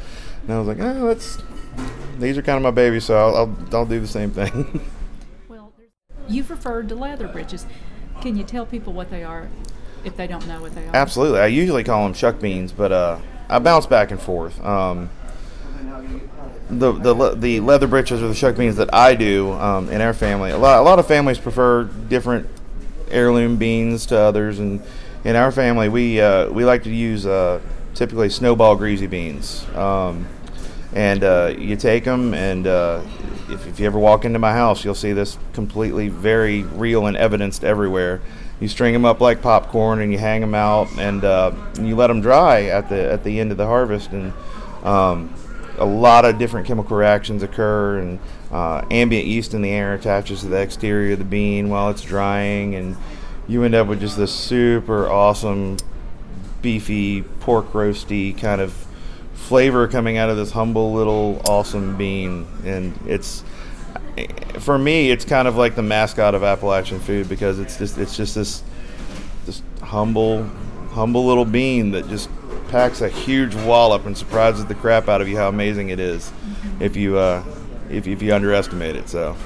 And 0.43 0.53
I 0.53 0.59
was 0.59 0.69
like, 0.69 0.79
oh, 0.81 1.09
that's 1.09 1.39
these 2.19 2.39
are 2.39 2.43
kind 2.43 2.57
of 2.57 2.63
my 2.63 2.71
babies, 2.71 3.05
so 3.05 3.17
I'll 3.17 3.37
I'll, 3.37 3.57
I'll 3.73 3.87
do 3.87 4.01
the 4.01 4.07
same 4.07 4.31
thing. 4.31 4.81
well, 5.49 5.73
you've 6.29 6.51
referred 6.51 6.89
to 6.91 6.95
leather 6.95 7.29
britches. 7.29 7.67
Can 8.21 8.37
you 8.37 8.45
tell 8.45 8.67
people 8.67 8.93
what 8.93 9.11
they 9.11 9.25
are 9.25 9.49
if 10.05 10.17
they 10.17 10.27
don't 10.27 10.47
know 10.47 10.61
what 10.61 10.75
they 10.75 10.87
are? 10.87 10.95
Absolutely. 10.95 11.41
I 11.41 11.47
usually 11.47 11.83
call 11.83 12.05
them 12.05 12.15
shuck 12.15 12.41
beans, 12.41 12.71
but 12.71 12.93
uh, 12.93 13.19
I 13.49 13.59
bounce 13.59 13.87
back 13.87 14.13
and 14.13 14.21
forth. 14.21 14.65
Um, 14.65 15.11
the 16.79 16.93
the 16.93 17.35
the 17.35 17.61
leather 17.61 17.87
britches 17.87 18.23
or 18.23 18.29
the 18.29 18.35
shuck 18.35 18.57
beans 18.57 18.77
that 18.77 18.93
I 18.95 19.15
do 19.15 19.53
um, 19.53 19.89
in 19.91 20.01
our 20.01 20.15
family. 20.15 20.51
A 20.51 20.59
lot 20.59 20.79
a 20.81 20.83
lot 20.83 20.99
of 20.99 21.07
families 21.07 21.39
prefer 21.39 21.85
different 21.85 22.49
heirloom 23.11 23.57
beans 23.57 24.07
to 24.07 24.19
others, 24.19 24.59
and 24.59 24.83
in 25.25 25.37
our 25.37 25.53
family 25.53 25.89
we 25.89 26.21
uh, 26.21 26.51
we 26.51 26.65
like 26.65 26.83
to 26.85 26.91
use 26.91 27.27
uh, 27.27 27.61
typically 27.95 28.29
snowball 28.29 28.77
greasy 28.77 29.07
beans. 29.07 29.67
Um, 29.75 30.27
and 30.95 31.25
uh, 31.25 31.55
you 31.57 31.77
take 31.77 32.05
them, 32.05 32.35
and 32.35 32.67
uh, 32.67 33.03
if, 33.49 33.67
if 33.67 33.81
you 33.81 33.87
ever 33.87 33.99
walk 33.99 34.27
into 34.27 34.39
my 34.39 34.53
house, 34.53 34.85
you'll 34.85 34.95
see 34.95 35.15
this 35.15 35.39
completely 35.55 36.09
very 36.09 36.65
real 36.65 37.07
and 37.07 37.17
evidenced 37.17 37.65
everywhere. 37.65 38.21
You 38.61 38.69
string 38.69 38.93
them 38.93 39.07
up 39.07 39.21
like 39.21 39.41
popcorn, 39.41 40.03
and 40.03 40.13
you 40.13 40.19
hang 40.19 40.43
them 40.43 40.55
out, 40.55 40.89
and, 40.99 41.25
uh, 41.25 41.53
and 41.79 41.89
you 41.89 41.97
let 41.97 42.09
them 42.09 42.21
dry 42.21 42.65
at 42.65 42.91
the 42.91 43.11
at 43.11 43.25
the 43.25 43.41
end 43.41 43.51
of 43.53 43.57
the 43.57 43.67
harvest, 43.67 44.11
and 44.11 44.35
um, 44.85 45.35
a 45.83 45.85
lot 45.85 46.25
of 46.25 46.39
different 46.39 46.67
chemical 46.67 46.97
reactions 46.97 47.43
occur, 47.43 47.99
and 47.99 48.19
uh, 48.51 48.85
ambient 48.91 49.27
yeast 49.27 49.53
in 49.53 49.63
the 49.63 49.71
air 49.71 49.95
attaches 49.95 50.41
to 50.41 50.47
the 50.47 50.61
exterior 50.61 51.15
of 51.15 51.19
the 51.19 51.25
bean 51.25 51.69
while 51.69 51.91
it's 51.91 52.03
drying, 52.03 52.75
and 52.75 52.97
you 53.49 53.65
end 53.65 53.75
up 53.75 53.89
with 53.89 54.01
just 54.01 54.17
this 54.17 54.33
super 54.33 55.09
awesome, 55.09 55.77
beefy, 56.63 57.23
pork 57.41 57.73
roasty 57.73 58.37
kind 58.37 58.61
of 58.61 58.87
flavor 59.35 59.89
coming 59.89 60.17
out 60.17 60.31
of 60.31 60.37
this 60.37 60.53
humble 60.53 60.93
little 60.93 61.43
awesome 61.47 61.97
bean, 61.97 62.47
and 62.65 62.97
it's 63.07 63.43
for 64.61 64.79
me, 64.79 65.11
it's 65.11 65.25
kind 65.25 65.49
of 65.49 65.57
like 65.57 65.75
the 65.75 65.83
mascot 65.83 66.35
of 66.35 66.43
Appalachian 66.43 67.01
food 67.01 67.29
because 67.29 67.59
it's 67.59 67.79
just 67.79 67.99
it's 67.99 68.17
just 68.17 68.35
this 68.35 68.63
this 69.47 69.63
humble, 69.81 70.45
humble 70.91 71.27
little 71.27 71.45
bean 71.45 71.91
that 71.93 72.09
just 72.09 72.29
packs 72.73 73.03
a 73.03 73.09
huge 73.09 73.55
wallop 73.55 74.07
and 74.07 74.17
surprises 74.17 74.65
the 74.65 74.75
crap 74.75 75.07
out 75.07 75.21
of 75.21 75.29
you 75.29 75.37
how 75.37 75.49
amazing 75.49 75.91
it 75.91 76.01
is 76.01 76.31
mm-hmm. 76.31 76.83
if 76.83 76.97
you 76.97 77.19
uh, 77.19 77.45
if, 77.91 78.09
if 78.09 78.23
you 78.23 78.35
underestimate 78.35 78.97
it. 78.97 79.09
So. 79.09 79.37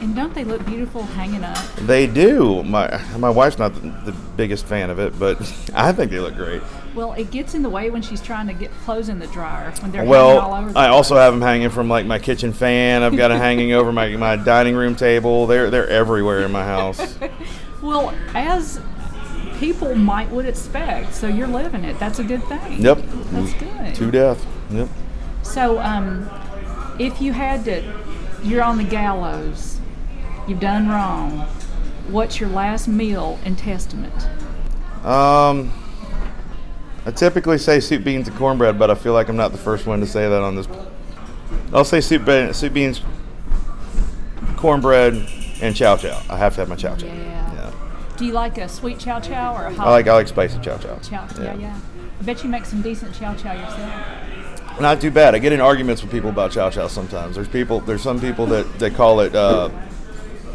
And 0.00 0.16
don't 0.16 0.34
they 0.34 0.42
look 0.42 0.64
beautiful 0.66 1.04
hanging 1.04 1.44
up? 1.44 1.64
They 1.76 2.08
do. 2.08 2.64
My 2.64 3.00
my 3.18 3.30
wife's 3.30 3.58
not 3.58 3.74
the, 3.74 3.90
the, 4.10 4.12
biggest 4.36 4.66
fan 4.66 4.90
of 4.90 4.98
it, 4.98 5.16
but 5.16 5.38
I 5.74 5.92
think 5.92 6.10
they 6.10 6.18
look 6.18 6.34
great. 6.34 6.62
Well, 6.94 7.12
it 7.12 7.30
gets 7.30 7.54
in 7.54 7.62
the 7.62 7.70
way 7.70 7.90
when 7.90 8.02
she's 8.02 8.20
trying 8.20 8.48
to 8.48 8.54
get 8.54 8.72
clothes 8.84 9.08
in 9.08 9.18
the 9.18 9.28
dryer 9.28 9.70
when 9.80 9.92
they're 9.92 10.04
well, 10.04 10.40
all 10.40 10.54
over. 10.54 10.76
I 10.76 10.88
also 10.88 11.16
have 11.16 11.32
them 11.32 11.42
hanging 11.42 11.70
from 11.70 11.88
like 11.88 12.06
my 12.06 12.18
kitchen 12.18 12.52
fan. 12.52 13.02
I've 13.02 13.16
got 13.16 13.30
it 13.30 13.36
hanging 13.38 13.74
over 13.74 13.92
my, 13.92 14.08
my 14.16 14.36
dining 14.36 14.74
room 14.74 14.96
table. 14.96 15.46
They're 15.46 15.70
they're 15.70 15.88
everywhere 15.88 16.40
in 16.40 16.50
my 16.50 16.64
house. 16.64 17.16
well, 17.82 18.12
as 18.34 18.80
people 19.62 19.94
might 19.94 20.28
would 20.30 20.44
expect. 20.44 21.14
So 21.14 21.28
you're 21.28 21.46
living 21.46 21.84
it. 21.84 21.96
That's 22.00 22.18
a 22.18 22.24
good 22.24 22.42
thing. 22.44 22.82
Yep. 22.82 22.98
That's 22.98 23.54
good. 23.54 23.94
To 23.94 24.10
death. 24.10 24.44
Yep. 24.70 24.88
So, 25.44 25.78
um, 25.78 26.28
if 26.98 27.20
you 27.20 27.32
had 27.32 27.64
to, 27.66 27.82
you're 28.42 28.62
on 28.62 28.76
the 28.76 28.84
gallows. 28.84 29.78
You've 30.48 30.58
done 30.58 30.88
wrong. 30.88 31.46
What's 32.08 32.40
your 32.40 32.48
last 32.48 32.88
meal 32.88 33.38
and 33.44 33.56
testament? 33.56 34.12
Um, 35.04 35.72
I 37.06 37.12
typically 37.12 37.58
say 37.58 37.78
soup, 37.78 38.02
beans, 38.02 38.26
and 38.26 38.36
cornbread, 38.36 38.80
but 38.80 38.90
I 38.90 38.96
feel 38.96 39.12
like 39.12 39.28
I'm 39.28 39.36
not 39.36 39.52
the 39.52 39.58
first 39.58 39.86
one 39.86 40.00
to 40.00 40.06
say 40.06 40.28
that 40.28 40.42
on 40.42 40.56
this. 40.56 40.66
I'll 41.72 41.84
say 41.84 42.00
soup, 42.00 42.24
soup 42.52 42.72
beans, 42.72 43.00
cornbread, 44.56 45.14
and 45.60 45.76
chow 45.76 45.96
chow. 45.96 46.20
I 46.28 46.36
have 46.36 46.54
to 46.54 46.62
have 46.62 46.68
my 46.68 46.76
chow 46.76 46.96
chow. 46.96 47.06
Yeah. 47.06 47.41
Do 48.16 48.26
you 48.26 48.32
like 48.32 48.58
a 48.58 48.68
sweet 48.68 48.98
chow 48.98 49.20
chow 49.20 49.54
or 49.54 49.66
a 49.66 49.74
hot? 49.74 49.86
I 49.86 49.90
like 49.90 50.08
I 50.08 50.14
like 50.14 50.28
spicy 50.28 50.58
chow 50.60 50.78
chow. 50.78 50.98
Chow, 50.98 51.26
yeah, 51.38 51.42
yeah. 51.42 51.54
yeah. 51.54 51.80
I 52.20 52.22
bet 52.24 52.44
you 52.44 52.50
make 52.50 52.64
some 52.64 52.82
decent 52.82 53.14
chow 53.14 53.34
chow 53.34 53.52
yourself. 53.52 54.80
Not 54.80 55.00
too 55.00 55.10
bad. 55.10 55.34
I 55.34 55.38
get 55.38 55.52
in 55.52 55.60
arguments 55.60 56.02
with 56.02 56.10
people 56.10 56.30
about 56.30 56.52
chow 56.52 56.70
chow 56.70 56.86
sometimes. 56.88 57.36
There's 57.36 57.48
people. 57.48 57.80
There's 57.80 58.02
some 58.02 58.20
people 58.20 58.46
that, 58.46 58.78
that 58.78 58.94
call 58.94 59.20
it 59.20 59.34
uh, 59.34 59.70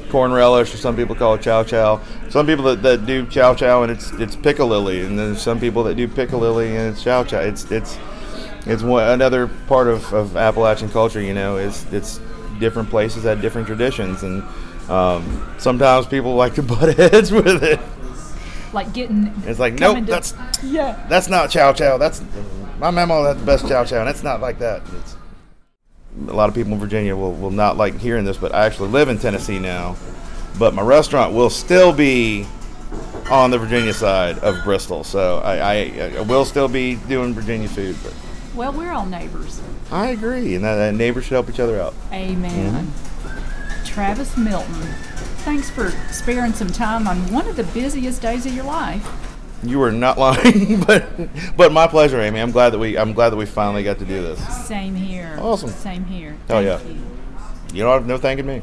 corn 0.10 0.32
relish, 0.32 0.74
or 0.74 0.78
some 0.78 0.96
people 0.96 1.16
call 1.16 1.36
it 1.36 1.42
chow 1.42 1.64
chow. 1.64 2.02
Some 2.30 2.46
people 2.46 2.66
that, 2.66 2.82
that 2.84 3.06
do 3.06 3.26
chow 3.28 3.54
chow 3.54 3.84
and 3.84 3.92
it's 3.92 4.12
it's 4.14 4.36
piccalilli, 4.36 5.06
and 5.06 5.18
then 5.18 5.36
some 5.36 5.60
people 5.60 5.84
that 5.84 5.96
do 5.96 6.08
piccalilli 6.08 6.70
and 6.70 6.94
it's 6.94 7.04
chow 7.04 7.24
chow. 7.24 7.40
It's 7.40 7.70
it's 7.72 7.98
it's 8.66 8.84
one 8.84 9.10
another 9.10 9.48
part 9.68 9.88
of, 9.88 10.14
of 10.14 10.36
Appalachian 10.38 10.90
culture. 10.90 11.22
You 11.22 11.34
know, 11.34 11.58
is 11.58 11.86
it's 11.92 12.20
different 12.60 12.90
places 12.90 13.24
had 13.24 13.42
different 13.42 13.68
traditions, 13.68 14.24
and 14.24 14.44
um, 14.90 15.54
sometimes 15.58 16.06
people 16.08 16.36
like 16.36 16.56
to 16.56 16.64
butt 16.64 16.96
heads 16.98 17.32
with 17.32 17.64
it. 17.64 17.80
Like 18.74 18.94
getting. 18.94 19.34
It's 19.46 19.60
like, 19.60 19.76
nope, 19.76 19.98
to- 20.00 20.06
that's 20.06 20.34
Yeah. 20.64 21.06
that's 21.10 21.30
not 21.30 21.50
chow 21.50 21.74
chow. 21.74 21.98
That's 21.98 22.22
my 22.80 22.92
memo. 22.92 23.24
That's 23.24 23.40
the 23.40 23.46
best 23.46 23.68
chow 23.68 23.84
chow, 23.86 24.02
and 24.02 24.10
it's 24.10 24.24
not 24.24 24.42
like 24.42 24.60
that. 24.60 24.82
It's, 25.00 25.16
a 26.28 26.34
lot 26.34 26.50
of 26.50 26.56
people 26.56 26.74
in 26.74 26.80
Virginia 26.80 27.16
will, 27.16 27.34
will 27.34 27.52
not 27.52 27.78
like 27.78 27.98
hearing 28.00 28.26
this, 28.26 28.38
but 28.38 28.54
I 28.54 28.66
actually 28.66 28.90
live 28.90 29.08
in 29.08 29.18
Tennessee 29.20 29.60
now. 29.60 29.96
But 30.58 30.74
my 30.74 30.82
restaurant 30.82 31.34
will 31.34 31.50
still 31.52 31.94
be 31.94 32.46
on 33.30 33.52
the 33.52 33.60
Virginia 33.60 33.94
side 33.94 34.40
of 34.40 34.64
Bristol, 34.64 35.04
so 35.04 35.38
I, 35.40 35.58
I, 35.58 36.12
I 36.18 36.22
will 36.22 36.44
still 36.46 36.68
be 36.68 36.96
doing 36.96 37.34
Virginia 37.34 37.68
food. 37.68 37.96
But 38.04 38.14
Well, 38.56 38.74
we're 38.74 38.92
all 38.92 39.06
neighbors. 39.06 39.62
I 39.92 40.08
agree, 40.08 40.56
and 40.56 40.64
that, 40.64 40.76
that 40.78 40.96
neighbors 40.96 41.26
should 41.26 41.34
help 41.34 41.50
each 41.50 41.60
other 41.60 41.80
out. 41.80 41.94
Amen. 42.12 42.92
Travis 43.98 44.38
Milton, 44.38 44.84
thanks 45.44 45.72
for 45.72 45.90
sparing 46.12 46.54
some 46.54 46.68
time 46.68 47.08
on 47.08 47.18
one 47.34 47.48
of 47.48 47.56
the 47.56 47.64
busiest 47.64 48.22
days 48.22 48.46
of 48.46 48.54
your 48.54 48.66
life. 48.66 49.04
You 49.64 49.82
are 49.82 49.92
not 49.92 50.20
lying, 50.20 50.82
but 50.82 51.10
but 51.58 51.72
my 51.72 51.88
pleasure, 51.88 52.22
Amy. 52.22 52.40
I'm 52.40 52.52
glad 52.52 52.74
that 52.74 52.78
we 52.78 52.96
I'm 52.96 53.14
glad 53.14 53.32
that 53.32 53.38
we 53.38 53.48
finally 53.48 53.82
got 53.84 53.98
to 53.98 54.06
do 54.06 54.22
this. 54.22 54.68
Same 54.68 54.94
here. 54.94 55.36
Awesome. 55.42 55.70
Same 55.70 56.06
here. 56.06 56.38
Oh, 56.48 56.62
Thank 56.64 56.68
yeah. 56.68 56.88
you. 56.88 57.02
You 57.74 57.84
don't 57.86 57.94
have 57.94 58.06
no 58.06 58.20
thanking 58.20 58.46
me. 58.46 58.62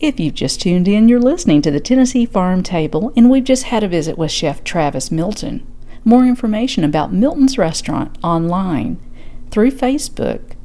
If 0.00 0.18
you've 0.18 0.34
just 0.34 0.60
tuned 0.60 0.88
in, 0.88 1.08
you're 1.08 1.20
listening 1.20 1.62
to 1.62 1.70
the 1.70 1.78
Tennessee 1.78 2.26
Farm 2.26 2.64
Table, 2.64 3.12
and 3.16 3.30
we've 3.30 3.44
just 3.44 3.62
had 3.66 3.84
a 3.84 3.88
visit 3.88 4.18
with 4.18 4.32
Chef 4.32 4.64
Travis 4.64 5.12
Milton. 5.12 5.64
More 6.04 6.24
information 6.26 6.82
about 6.82 7.12
Milton's 7.12 7.56
restaurant 7.56 8.18
online 8.24 8.98
through 9.52 9.70
Facebook 9.70 10.56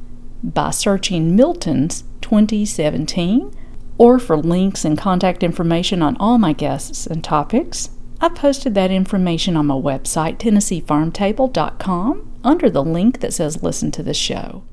by 0.42 0.70
searching 0.70 1.36
Milton's 1.36 2.02
2017, 2.26 3.54
or 3.98 4.18
for 4.18 4.36
links 4.36 4.84
and 4.84 4.98
contact 4.98 5.44
information 5.44 6.02
on 6.02 6.16
all 6.16 6.38
my 6.38 6.52
guests 6.52 7.06
and 7.06 7.22
topics. 7.22 7.90
I've 8.20 8.34
posted 8.34 8.74
that 8.74 8.90
information 8.90 9.56
on 9.56 9.66
my 9.66 9.76
website, 9.76 10.38
TennesseeFarmTable.com, 10.38 12.32
under 12.42 12.68
the 12.68 12.82
link 12.82 13.20
that 13.20 13.32
says 13.32 13.62
Listen 13.62 13.92
to 13.92 14.02
the 14.02 14.12
Show. 14.12 14.64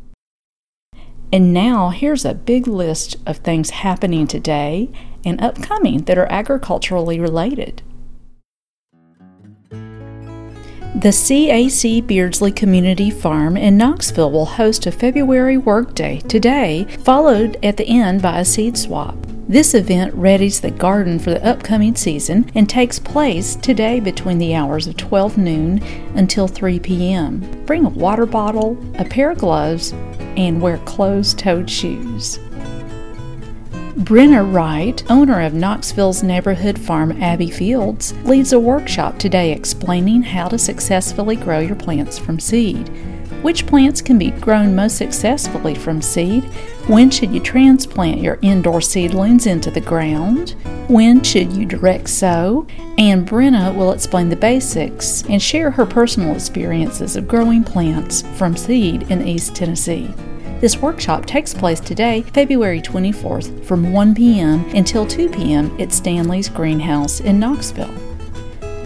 And 1.32 1.54
now 1.54 1.90
here's 1.90 2.26
a 2.26 2.34
big 2.34 2.66
list 2.66 3.18
of 3.28 3.38
things 3.38 3.70
happening 3.70 4.26
today 4.26 4.90
and 5.24 5.40
upcoming 5.40 6.06
that 6.06 6.18
are 6.18 6.32
agriculturally 6.32 7.20
related. 7.20 7.84
The 10.96 11.10
CAC 11.10 12.06
Beardsley 12.06 12.52
Community 12.52 13.10
Farm 13.10 13.58
in 13.58 13.78
Knoxville 13.78 14.30
will 14.32 14.46
host 14.46 14.86
a 14.86 14.92
February 14.92 15.58
workday 15.58 16.20
today, 16.20 16.84
followed 17.00 17.58
at 17.64 17.78
the 17.78 17.88
end 17.88 18.22
by 18.22 18.40
a 18.40 18.46
seed 18.46 18.78
swap. 18.78 19.18
This 19.50 19.74
event 19.74 20.16
readies 20.16 20.62
the 20.62 20.70
garden 20.70 21.18
for 21.18 21.32
the 21.32 21.44
upcoming 21.44 21.96
season 21.96 22.50
and 22.54 22.70
takes 22.70 23.00
place 23.00 23.56
today 23.56 24.02
between 24.02 24.38
the 24.38 24.54
hours 24.54 24.86
of 24.86 24.96
12 24.96 25.36
noon 25.36 25.84
until 26.14 26.48
3 26.48 26.80
p.m. 26.80 27.40
Bring 27.66 27.86
a 27.86 27.90
water 27.90 28.28
bottle, 28.28 28.78
a 29.00 29.04
pair 29.04 29.32
of 29.32 29.40
gloves, 29.40 29.94
and 30.38 30.62
wear 30.62 30.78
closed 30.78 31.40
toed 31.40 31.72
shoes. 31.72 32.38
Brenna 33.98 34.52
Wright, 34.52 35.04
owner 35.12 35.40
of 35.42 35.54
Knoxville's 35.54 36.24
neighborhood 36.24 36.80
farm 36.80 37.12
Abbey 37.22 37.52
Fields, 37.52 38.12
leads 38.24 38.52
a 38.52 38.60
workshop 38.60 39.20
today 39.20 39.52
explaining 39.52 40.24
how 40.24 40.48
to 40.48 40.58
successfully 40.58 41.36
grow 41.36 41.60
your 41.60 41.76
plants 41.76 42.18
from 42.18 42.40
seed. 42.40 42.90
Which 43.44 43.68
plants 43.68 44.02
can 44.02 44.18
be 44.18 44.32
grown 44.32 44.74
most 44.74 44.98
successfully 44.98 45.76
from 45.76 46.02
seed? 46.02 46.44
When 46.88 47.12
should 47.12 47.32
you 47.32 47.40
transplant 47.40 48.20
your 48.20 48.40
indoor 48.42 48.82
seedlings 48.82 49.46
into 49.46 49.70
the 49.70 49.80
ground? 49.80 50.56
When 50.90 51.24
should 51.24 51.54
you 51.54 51.68
direct 51.68 52.10
sow? 52.10 52.66
And 52.98 53.30
Brenna 53.30 53.76
will 53.76 53.92
explain 53.92 54.28
the 54.28 54.36
basics 54.36 55.22
and 55.30 55.40
share 55.40 55.70
her 55.70 55.86
personal 55.86 56.34
experiences 56.34 57.16
of 57.16 57.28
growing 57.28 57.64
plants 57.64 58.24
from 58.38 58.58
seed 58.58 59.12
in 59.12 59.28
East 59.28 59.54
Tennessee. 59.54 60.12
This 60.64 60.78
workshop 60.78 61.26
takes 61.26 61.54
place 61.54 61.82
today, 61.82 62.22
February 62.22 62.82
24th, 62.82 63.66
from 63.66 63.92
1 63.92 64.16
p.m. 64.16 64.64
until 64.74 65.06
2 65.06 65.28
p.m. 65.28 65.76
at 65.78 65.92
Stanley's 65.92 66.48
Greenhouse 66.48 67.20
in 67.20 67.38
Knoxville. 67.38 67.94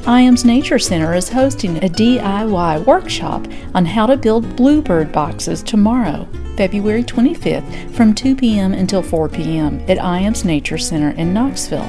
Ijams 0.01 0.43
Nature 0.43 0.79
Center 0.79 1.13
is 1.13 1.29
hosting 1.29 1.77
a 1.77 1.81
DIY 1.81 2.83
workshop 2.83 3.45
on 3.75 3.85
how 3.85 4.07
to 4.07 4.17
build 4.17 4.55
bluebird 4.55 5.11
boxes 5.11 5.61
tomorrow, 5.61 6.27
February 6.55 7.03
25th, 7.03 7.93
from 7.93 8.15
2 8.15 8.35
p.m. 8.35 8.73
until 8.73 9.03
4 9.03 9.29
p.m. 9.29 9.79
at 9.81 9.99
Ijams 9.99 10.45
Nature 10.45 10.79
Center 10.79 11.11
in 11.11 11.31
Knoxville. 11.31 11.87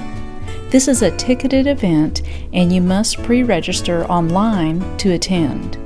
This 0.69 0.87
is 0.87 1.01
a 1.01 1.17
ticketed 1.17 1.67
event 1.67 2.21
and 2.53 2.71
you 2.71 2.83
must 2.83 3.23
pre 3.23 3.43
register 3.43 4.05
online 4.05 4.99
to 4.99 5.13
attend. 5.13 5.79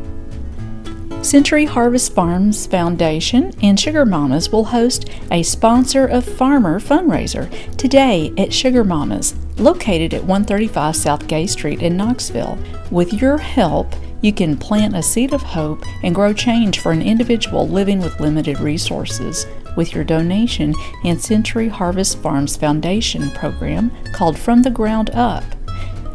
Century 1.22 1.64
Harvest 1.64 2.14
Farms 2.14 2.66
Foundation 2.66 3.52
and 3.62 3.78
Sugar 3.78 4.04
Mamas 4.04 4.50
will 4.50 4.64
host 4.64 5.08
a 5.30 5.44
Sponsor 5.44 6.04
of 6.04 6.24
Farmer 6.24 6.80
fundraiser 6.80 7.48
today 7.76 8.32
at 8.36 8.52
Sugar 8.52 8.82
Mamas, 8.82 9.36
located 9.56 10.14
at 10.14 10.24
135 10.24 10.96
South 10.96 11.28
Gay 11.28 11.46
Street 11.46 11.80
in 11.80 11.96
Knoxville. 11.96 12.58
With 12.90 13.12
your 13.14 13.38
help, 13.38 13.94
you 14.20 14.32
can 14.32 14.56
plant 14.56 14.96
a 14.96 15.02
seed 15.02 15.32
of 15.32 15.42
hope 15.42 15.84
and 16.02 16.12
grow 16.12 16.32
change 16.32 16.80
for 16.80 16.90
an 16.90 17.00
individual 17.00 17.68
living 17.68 18.00
with 18.00 18.18
limited 18.18 18.58
resources 18.58 19.46
with 19.76 19.94
your 19.94 20.04
donation 20.04 20.74
in 21.04 21.20
Century 21.20 21.68
Harvest 21.68 22.18
Farms 22.18 22.56
Foundation 22.56 23.30
program 23.30 23.92
called 24.12 24.36
From 24.36 24.62
the 24.62 24.70
Ground 24.70 25.10
Up. 25.10 25.44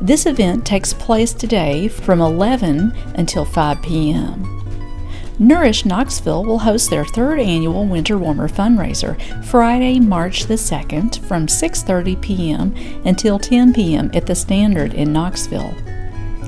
This 0.01 0.25
event 0.25 0.65
takes 0.65 0.93
place 0.93 1.31
today 1.33 1.87
from 1.87 2.19
11 2.19 2.93
until 3.15 3.45
5 3.45 3.81
p.m. 3.81 4.56
Nourish 5.39 5.85
Knoxville 5.85 6.45
will 6.45 6.57
host 6.57 6.89
their 6.89 7.05
third 7.05 7.39
annual 7.39 7.85
Winter 7.85 8.17
Warmer 8.17 8.49
fundraiser 8.49 9.21
Friday, 9.45 9.99
March 9.99 10.45
the 10.45 10.55
2nd 10.55 11.19
from 11.27 11.45
6:30 11.45 12.19
p.m. 12.19 12.73
until 13.05 13.37
10 13.37 13.71
p.m. 13.71 14.09
at 14.15 14.25
the 14.25 14.33
Standard 14.33 14.95
in 14.95 15.13
Knoxville. 15.13 15.75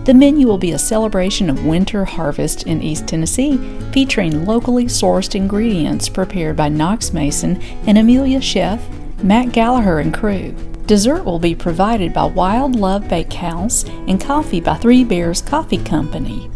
The 0.06 0.14
menu 0.16 0.48
will 0.48 0.58
be 0.58 0.72
a 0.72 0.80
celebration 0.80 1.52
of 1.52 1.68
winter 1.68 2.04
harvest 2.04 2.64
in 2.64 2.82
East 2.82 3.08
Tennessee, 3.08 3.58
featuring 3.92 4.46
locally 4.46 4.86
sourced 4.86 5.36
ingredients 5.36 6.10
prepared 6.10 6.56
by 6.56 6.70
Knox 6.70 7.14
Mason 7.14 7.62
and 7.86 7.96
Emilia 7.96 8.42
Chef, 8.42 8.84
Matt 9.22 9.52
Gallagher 9.52 10.00
and 10.00 10.12
crew. 10.12 10.56
Dessert 10.88 11.26
will 11.26 11.38
be 11.38 11.54
provided 11.54 12.12
by 12.12 12.26
Wild 12.26 12.76
Love 12.76 13.08
Bakehouse 13.08 13.84
and 14.08 14.20
coffee 14.20 14.62
by 14.62 14.78
Three 14.78 15.04
Bears 15.04 15.44
Coffee 15.44 15.78
Company. 15.78 16.50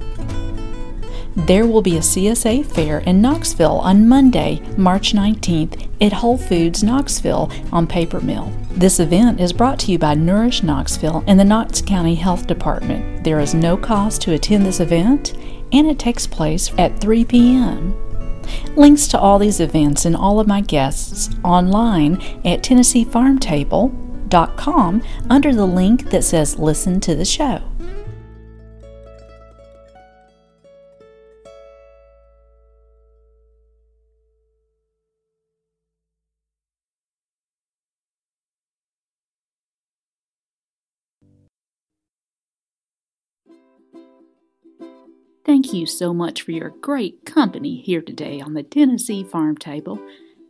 There 1.36 1.66
will 1.66 1.82
be 1.82 1.98
a 1.98 2.02
CSA 2.02 2.64
fair 2.64 3.00
in 3.00 3.20
Knoxville 3.20 3.80
on 3.80 4.08
Monday, 4.08 4.62
March 4.78 5.14
19th 5.14 5.90
at 6.00 6.14
Whole 6.14 6.38
Foods 6.38 6.84
Knoxville 6.84 7.52
on 7.72 7.88
Paper 7.88 8.22
Mill. 8.22 8.54
This 8.70 9.00
event 9.00 9.40
is 9.40 9.52
brought 9.52 9.80
to 9.80 9.92
you 9.92 9.98
by 9.98 10.14
Nourish 10.14 10.62
Knoxville 10.62 11.24
and 11.26 11.40
the 11.40 11.44
Knox 11.44 11.82
County 11.82 12.14
Health 12.16 12.46
Department. 12.46 13.24
There 13.24 13.40
is 13.40 13.56
no 13.56 13.76
cost 13.76 14.22
to 14.24 14.34
attend 14.34 14.64
this 14.66 14.80
event 14.80 15.34
and 15.72 15.88
it 15.88 15.98
takes 15.98 16.28
place 16.28 16.72
at 16.78 17.02
3 17.02 17.26
p.m. 17.26 17.96
Links 18.76 19.08
to 19.08 19.20
all 19.20 19.40
these 19.40 19.60
events 19.60 20.06
and 20.06 20.16
all 20.16 20.40
of 20.40 20.46
my 20.48 20.62
guests 20.62 21.32
online 21.44 22.22
at 22.46 22.62
TennesseeFarmTable.com 22.62 25.02
under 25.30 25.56
the 25.56 25.66
link 25.66 26.12
that 26.12 26.24
says 26.24 26.60
Listen 26.60 27.00
to 27.00 27.16
the 27.16 27.26
Show. 27.26 27.64
Thank 45.74 45.82
you 45.82 45.88
so 45.88 46.14
much 46.14 46.44
for 46.44 46.52
your 46.52 46.70
great 46.70 47.26
company 47.26 47.82
here 47.82 48.04
today 48.04 48.40
on 48.40 48.54
the 48.54 48.62
Tennessee 48.62 49.24
Farm 49.24 49.58
Table. 49.58 50.00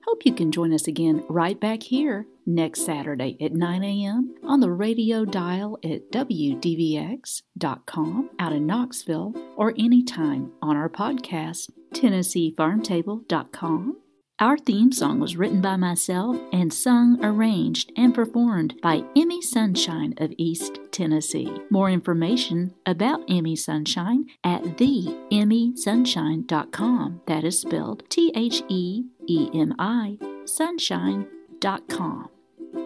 Hope 0.05 0.25
you 0.25 0.33
can 0.33 0.51
join 0.51 0.73
us 0.73 0.85
again 0.85 1.23
right 1.29 1.57
back 1.57 1.81
here 1.81 2.27
next 2.45 2.85
Saturday 2.85 3.37
at 3.39 3.53
9 3.53 3.85
a.m. 3.85 4.35
on 4.43 4.59
the 4.59 4.69
radio 4.69 5.23
dial 5.23 5.77
at 5.81 6.11
WDVX.com 6.11 8.31
out 8.37 8.51
in 8.51 8.67
Knoxville 8.67 9.33
or 9.55 9.73
anytime 9.79 10.51
on 10.61 10.75
our 10.75 10.89
podcast, 10.89 11.69
TennesseeFarmTable.com. 11.93 14.02
Our 14.39 14.57
theme 14.57 14.91
song 14.91 15.19
was 15.19 15.37
written 15.37 15.61
by 15.61 15.75
myself 15.75 16.37
and 16.51 16.73
sung, 16.73 17.23
arranged, 17.23 17.91
and 17.95 18.15
performed 18.15 18.73
by 18.81 19.01
Emi 19.15 19.43
Sunshine 19.43 20.15
of 20.17 20.33
East 20.37 20.79
Tennessee. 20.91 21.55
More 21.69 21.87
information 21.89 22.73
about 22.85 23.27
Emi 23.27 23.57
Sunshine 23.57 24.25
at 24.43 24.63
theemisunshine.com. 24.63 27.21
That 27.27 27.43
is 27.43 27.59
spelled 27.59 28.09
T 28.09 28.31
H 28.35 28.63
E 28.69 29.05
E 29.27 29.49
M 29.53 29.75
I 29.77 30.17
sunshine.com. 30.45 32.29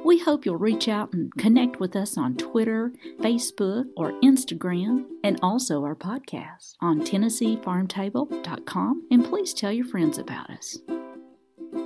We 0.04 0.20
hope 0.20 0.46
you'll 0.46 0.58
reach 0.58 0.90
out 0.90 1.14
and 1.14 1.34
connect 1.38 1.80
with 1.80 1.96
us 1.96 2.18
on 2.18 2.36
Twitter, 2.36 2.92
Facebook, 3.20 3.86
or 3.96 4.12
Instagram, 4.22 5.06
and 5.24 5.40
also 5.42 5.86
our 5.86 5.96
podcast 5.96 6.76
on 6.82 7.00
TennesseeFarmTable.com. 7.02 9.08
And 9.10 9.24
please 9.26 9.54
tell 9.54 9.72
your 9.72 9.86
friends 9.86 10.18
about 10.18 10.50
us. 10.50 10.80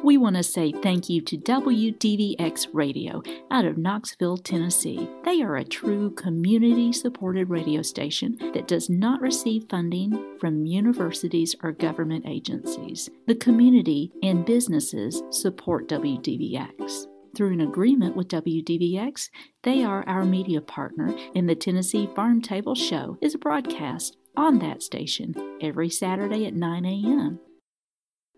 We 0.04 0.18
want 0.18 0.36
to 0.36 0.44
say 0.44 0.72
thank 0.72 1.10
you 1.10 1.22
to 1.22 1.38
WDVX 1.38 2.68
Radio 2.74 3.22
out 3.52 3.66
of 3.66 3.78
Knoxville, 3.78 4.38
Tennessee. 4.38 5.08
They 5.24 5.44
are 5.44 5.58
a 5.58 5.64
true 5.64 6.10
community 6.12 6.92
supported 6.92 7.52
radio 7.52 7.84
station 7.84 8.36
that 8.56 8.68
does 8.68 8.90
not 8.90 9.22
receive 9.22 9.70
funding 9.70 10.38
from 10.40 10.66
universities 10.66 11.56
or 11.62 11.72
government 11.72 12.26
agencies. 12.28 13.12
The 13.28 13.36
community 13.36 14.12
and 14.24 14.44
businesses 14.44 15.22
support 15.30 15.88
WDVX. 15.88 17.06
Through 17.38 17.54
an 17.54 17.62
agreement 17.62 18.16
with 18.16 18.28
WDVX, 18.28 19.30
they 19.62 19.84
are 19.84 20.04
our 20.08 20.26
media 20.26 20.62
partner, 20.62 21.16
and 21.36 21.48
the 21.48 21.56
Tennessee 21.56 22.10
Farm 22.16 22.42
Table 22.42 22.74
Show 22.74 23.20
is 23.22 23.36
broadcast 23.36 24.18
on 24.36 24.58
that 24.60 24.82
station 24.82 25.36
every 25.62 25.90
Saturday 25.90 26.48
at 26.48 26.56
9 26.56 26.86
a.m. 26.86 27.40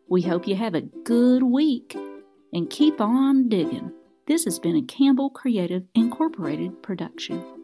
We 0.09 0.21
hope 0.21 0.47
you 0.47 0.55
have 0.55 0.75
a 0.75 0.81
good 0.81 1.43
week 1.43 1.95
and 2.51 2.69
keep 2.69 2.99
on 2.99 3.49
digging. 3.49 3.91
This 4.27 4.43
has 4.45 4.59
been 4.59 4.75
a 4.75 4.81
Campbell 4.81 5.29
Creative 5.29 5.83
Incorporated 5.95 6.83
production. 6.83 7.62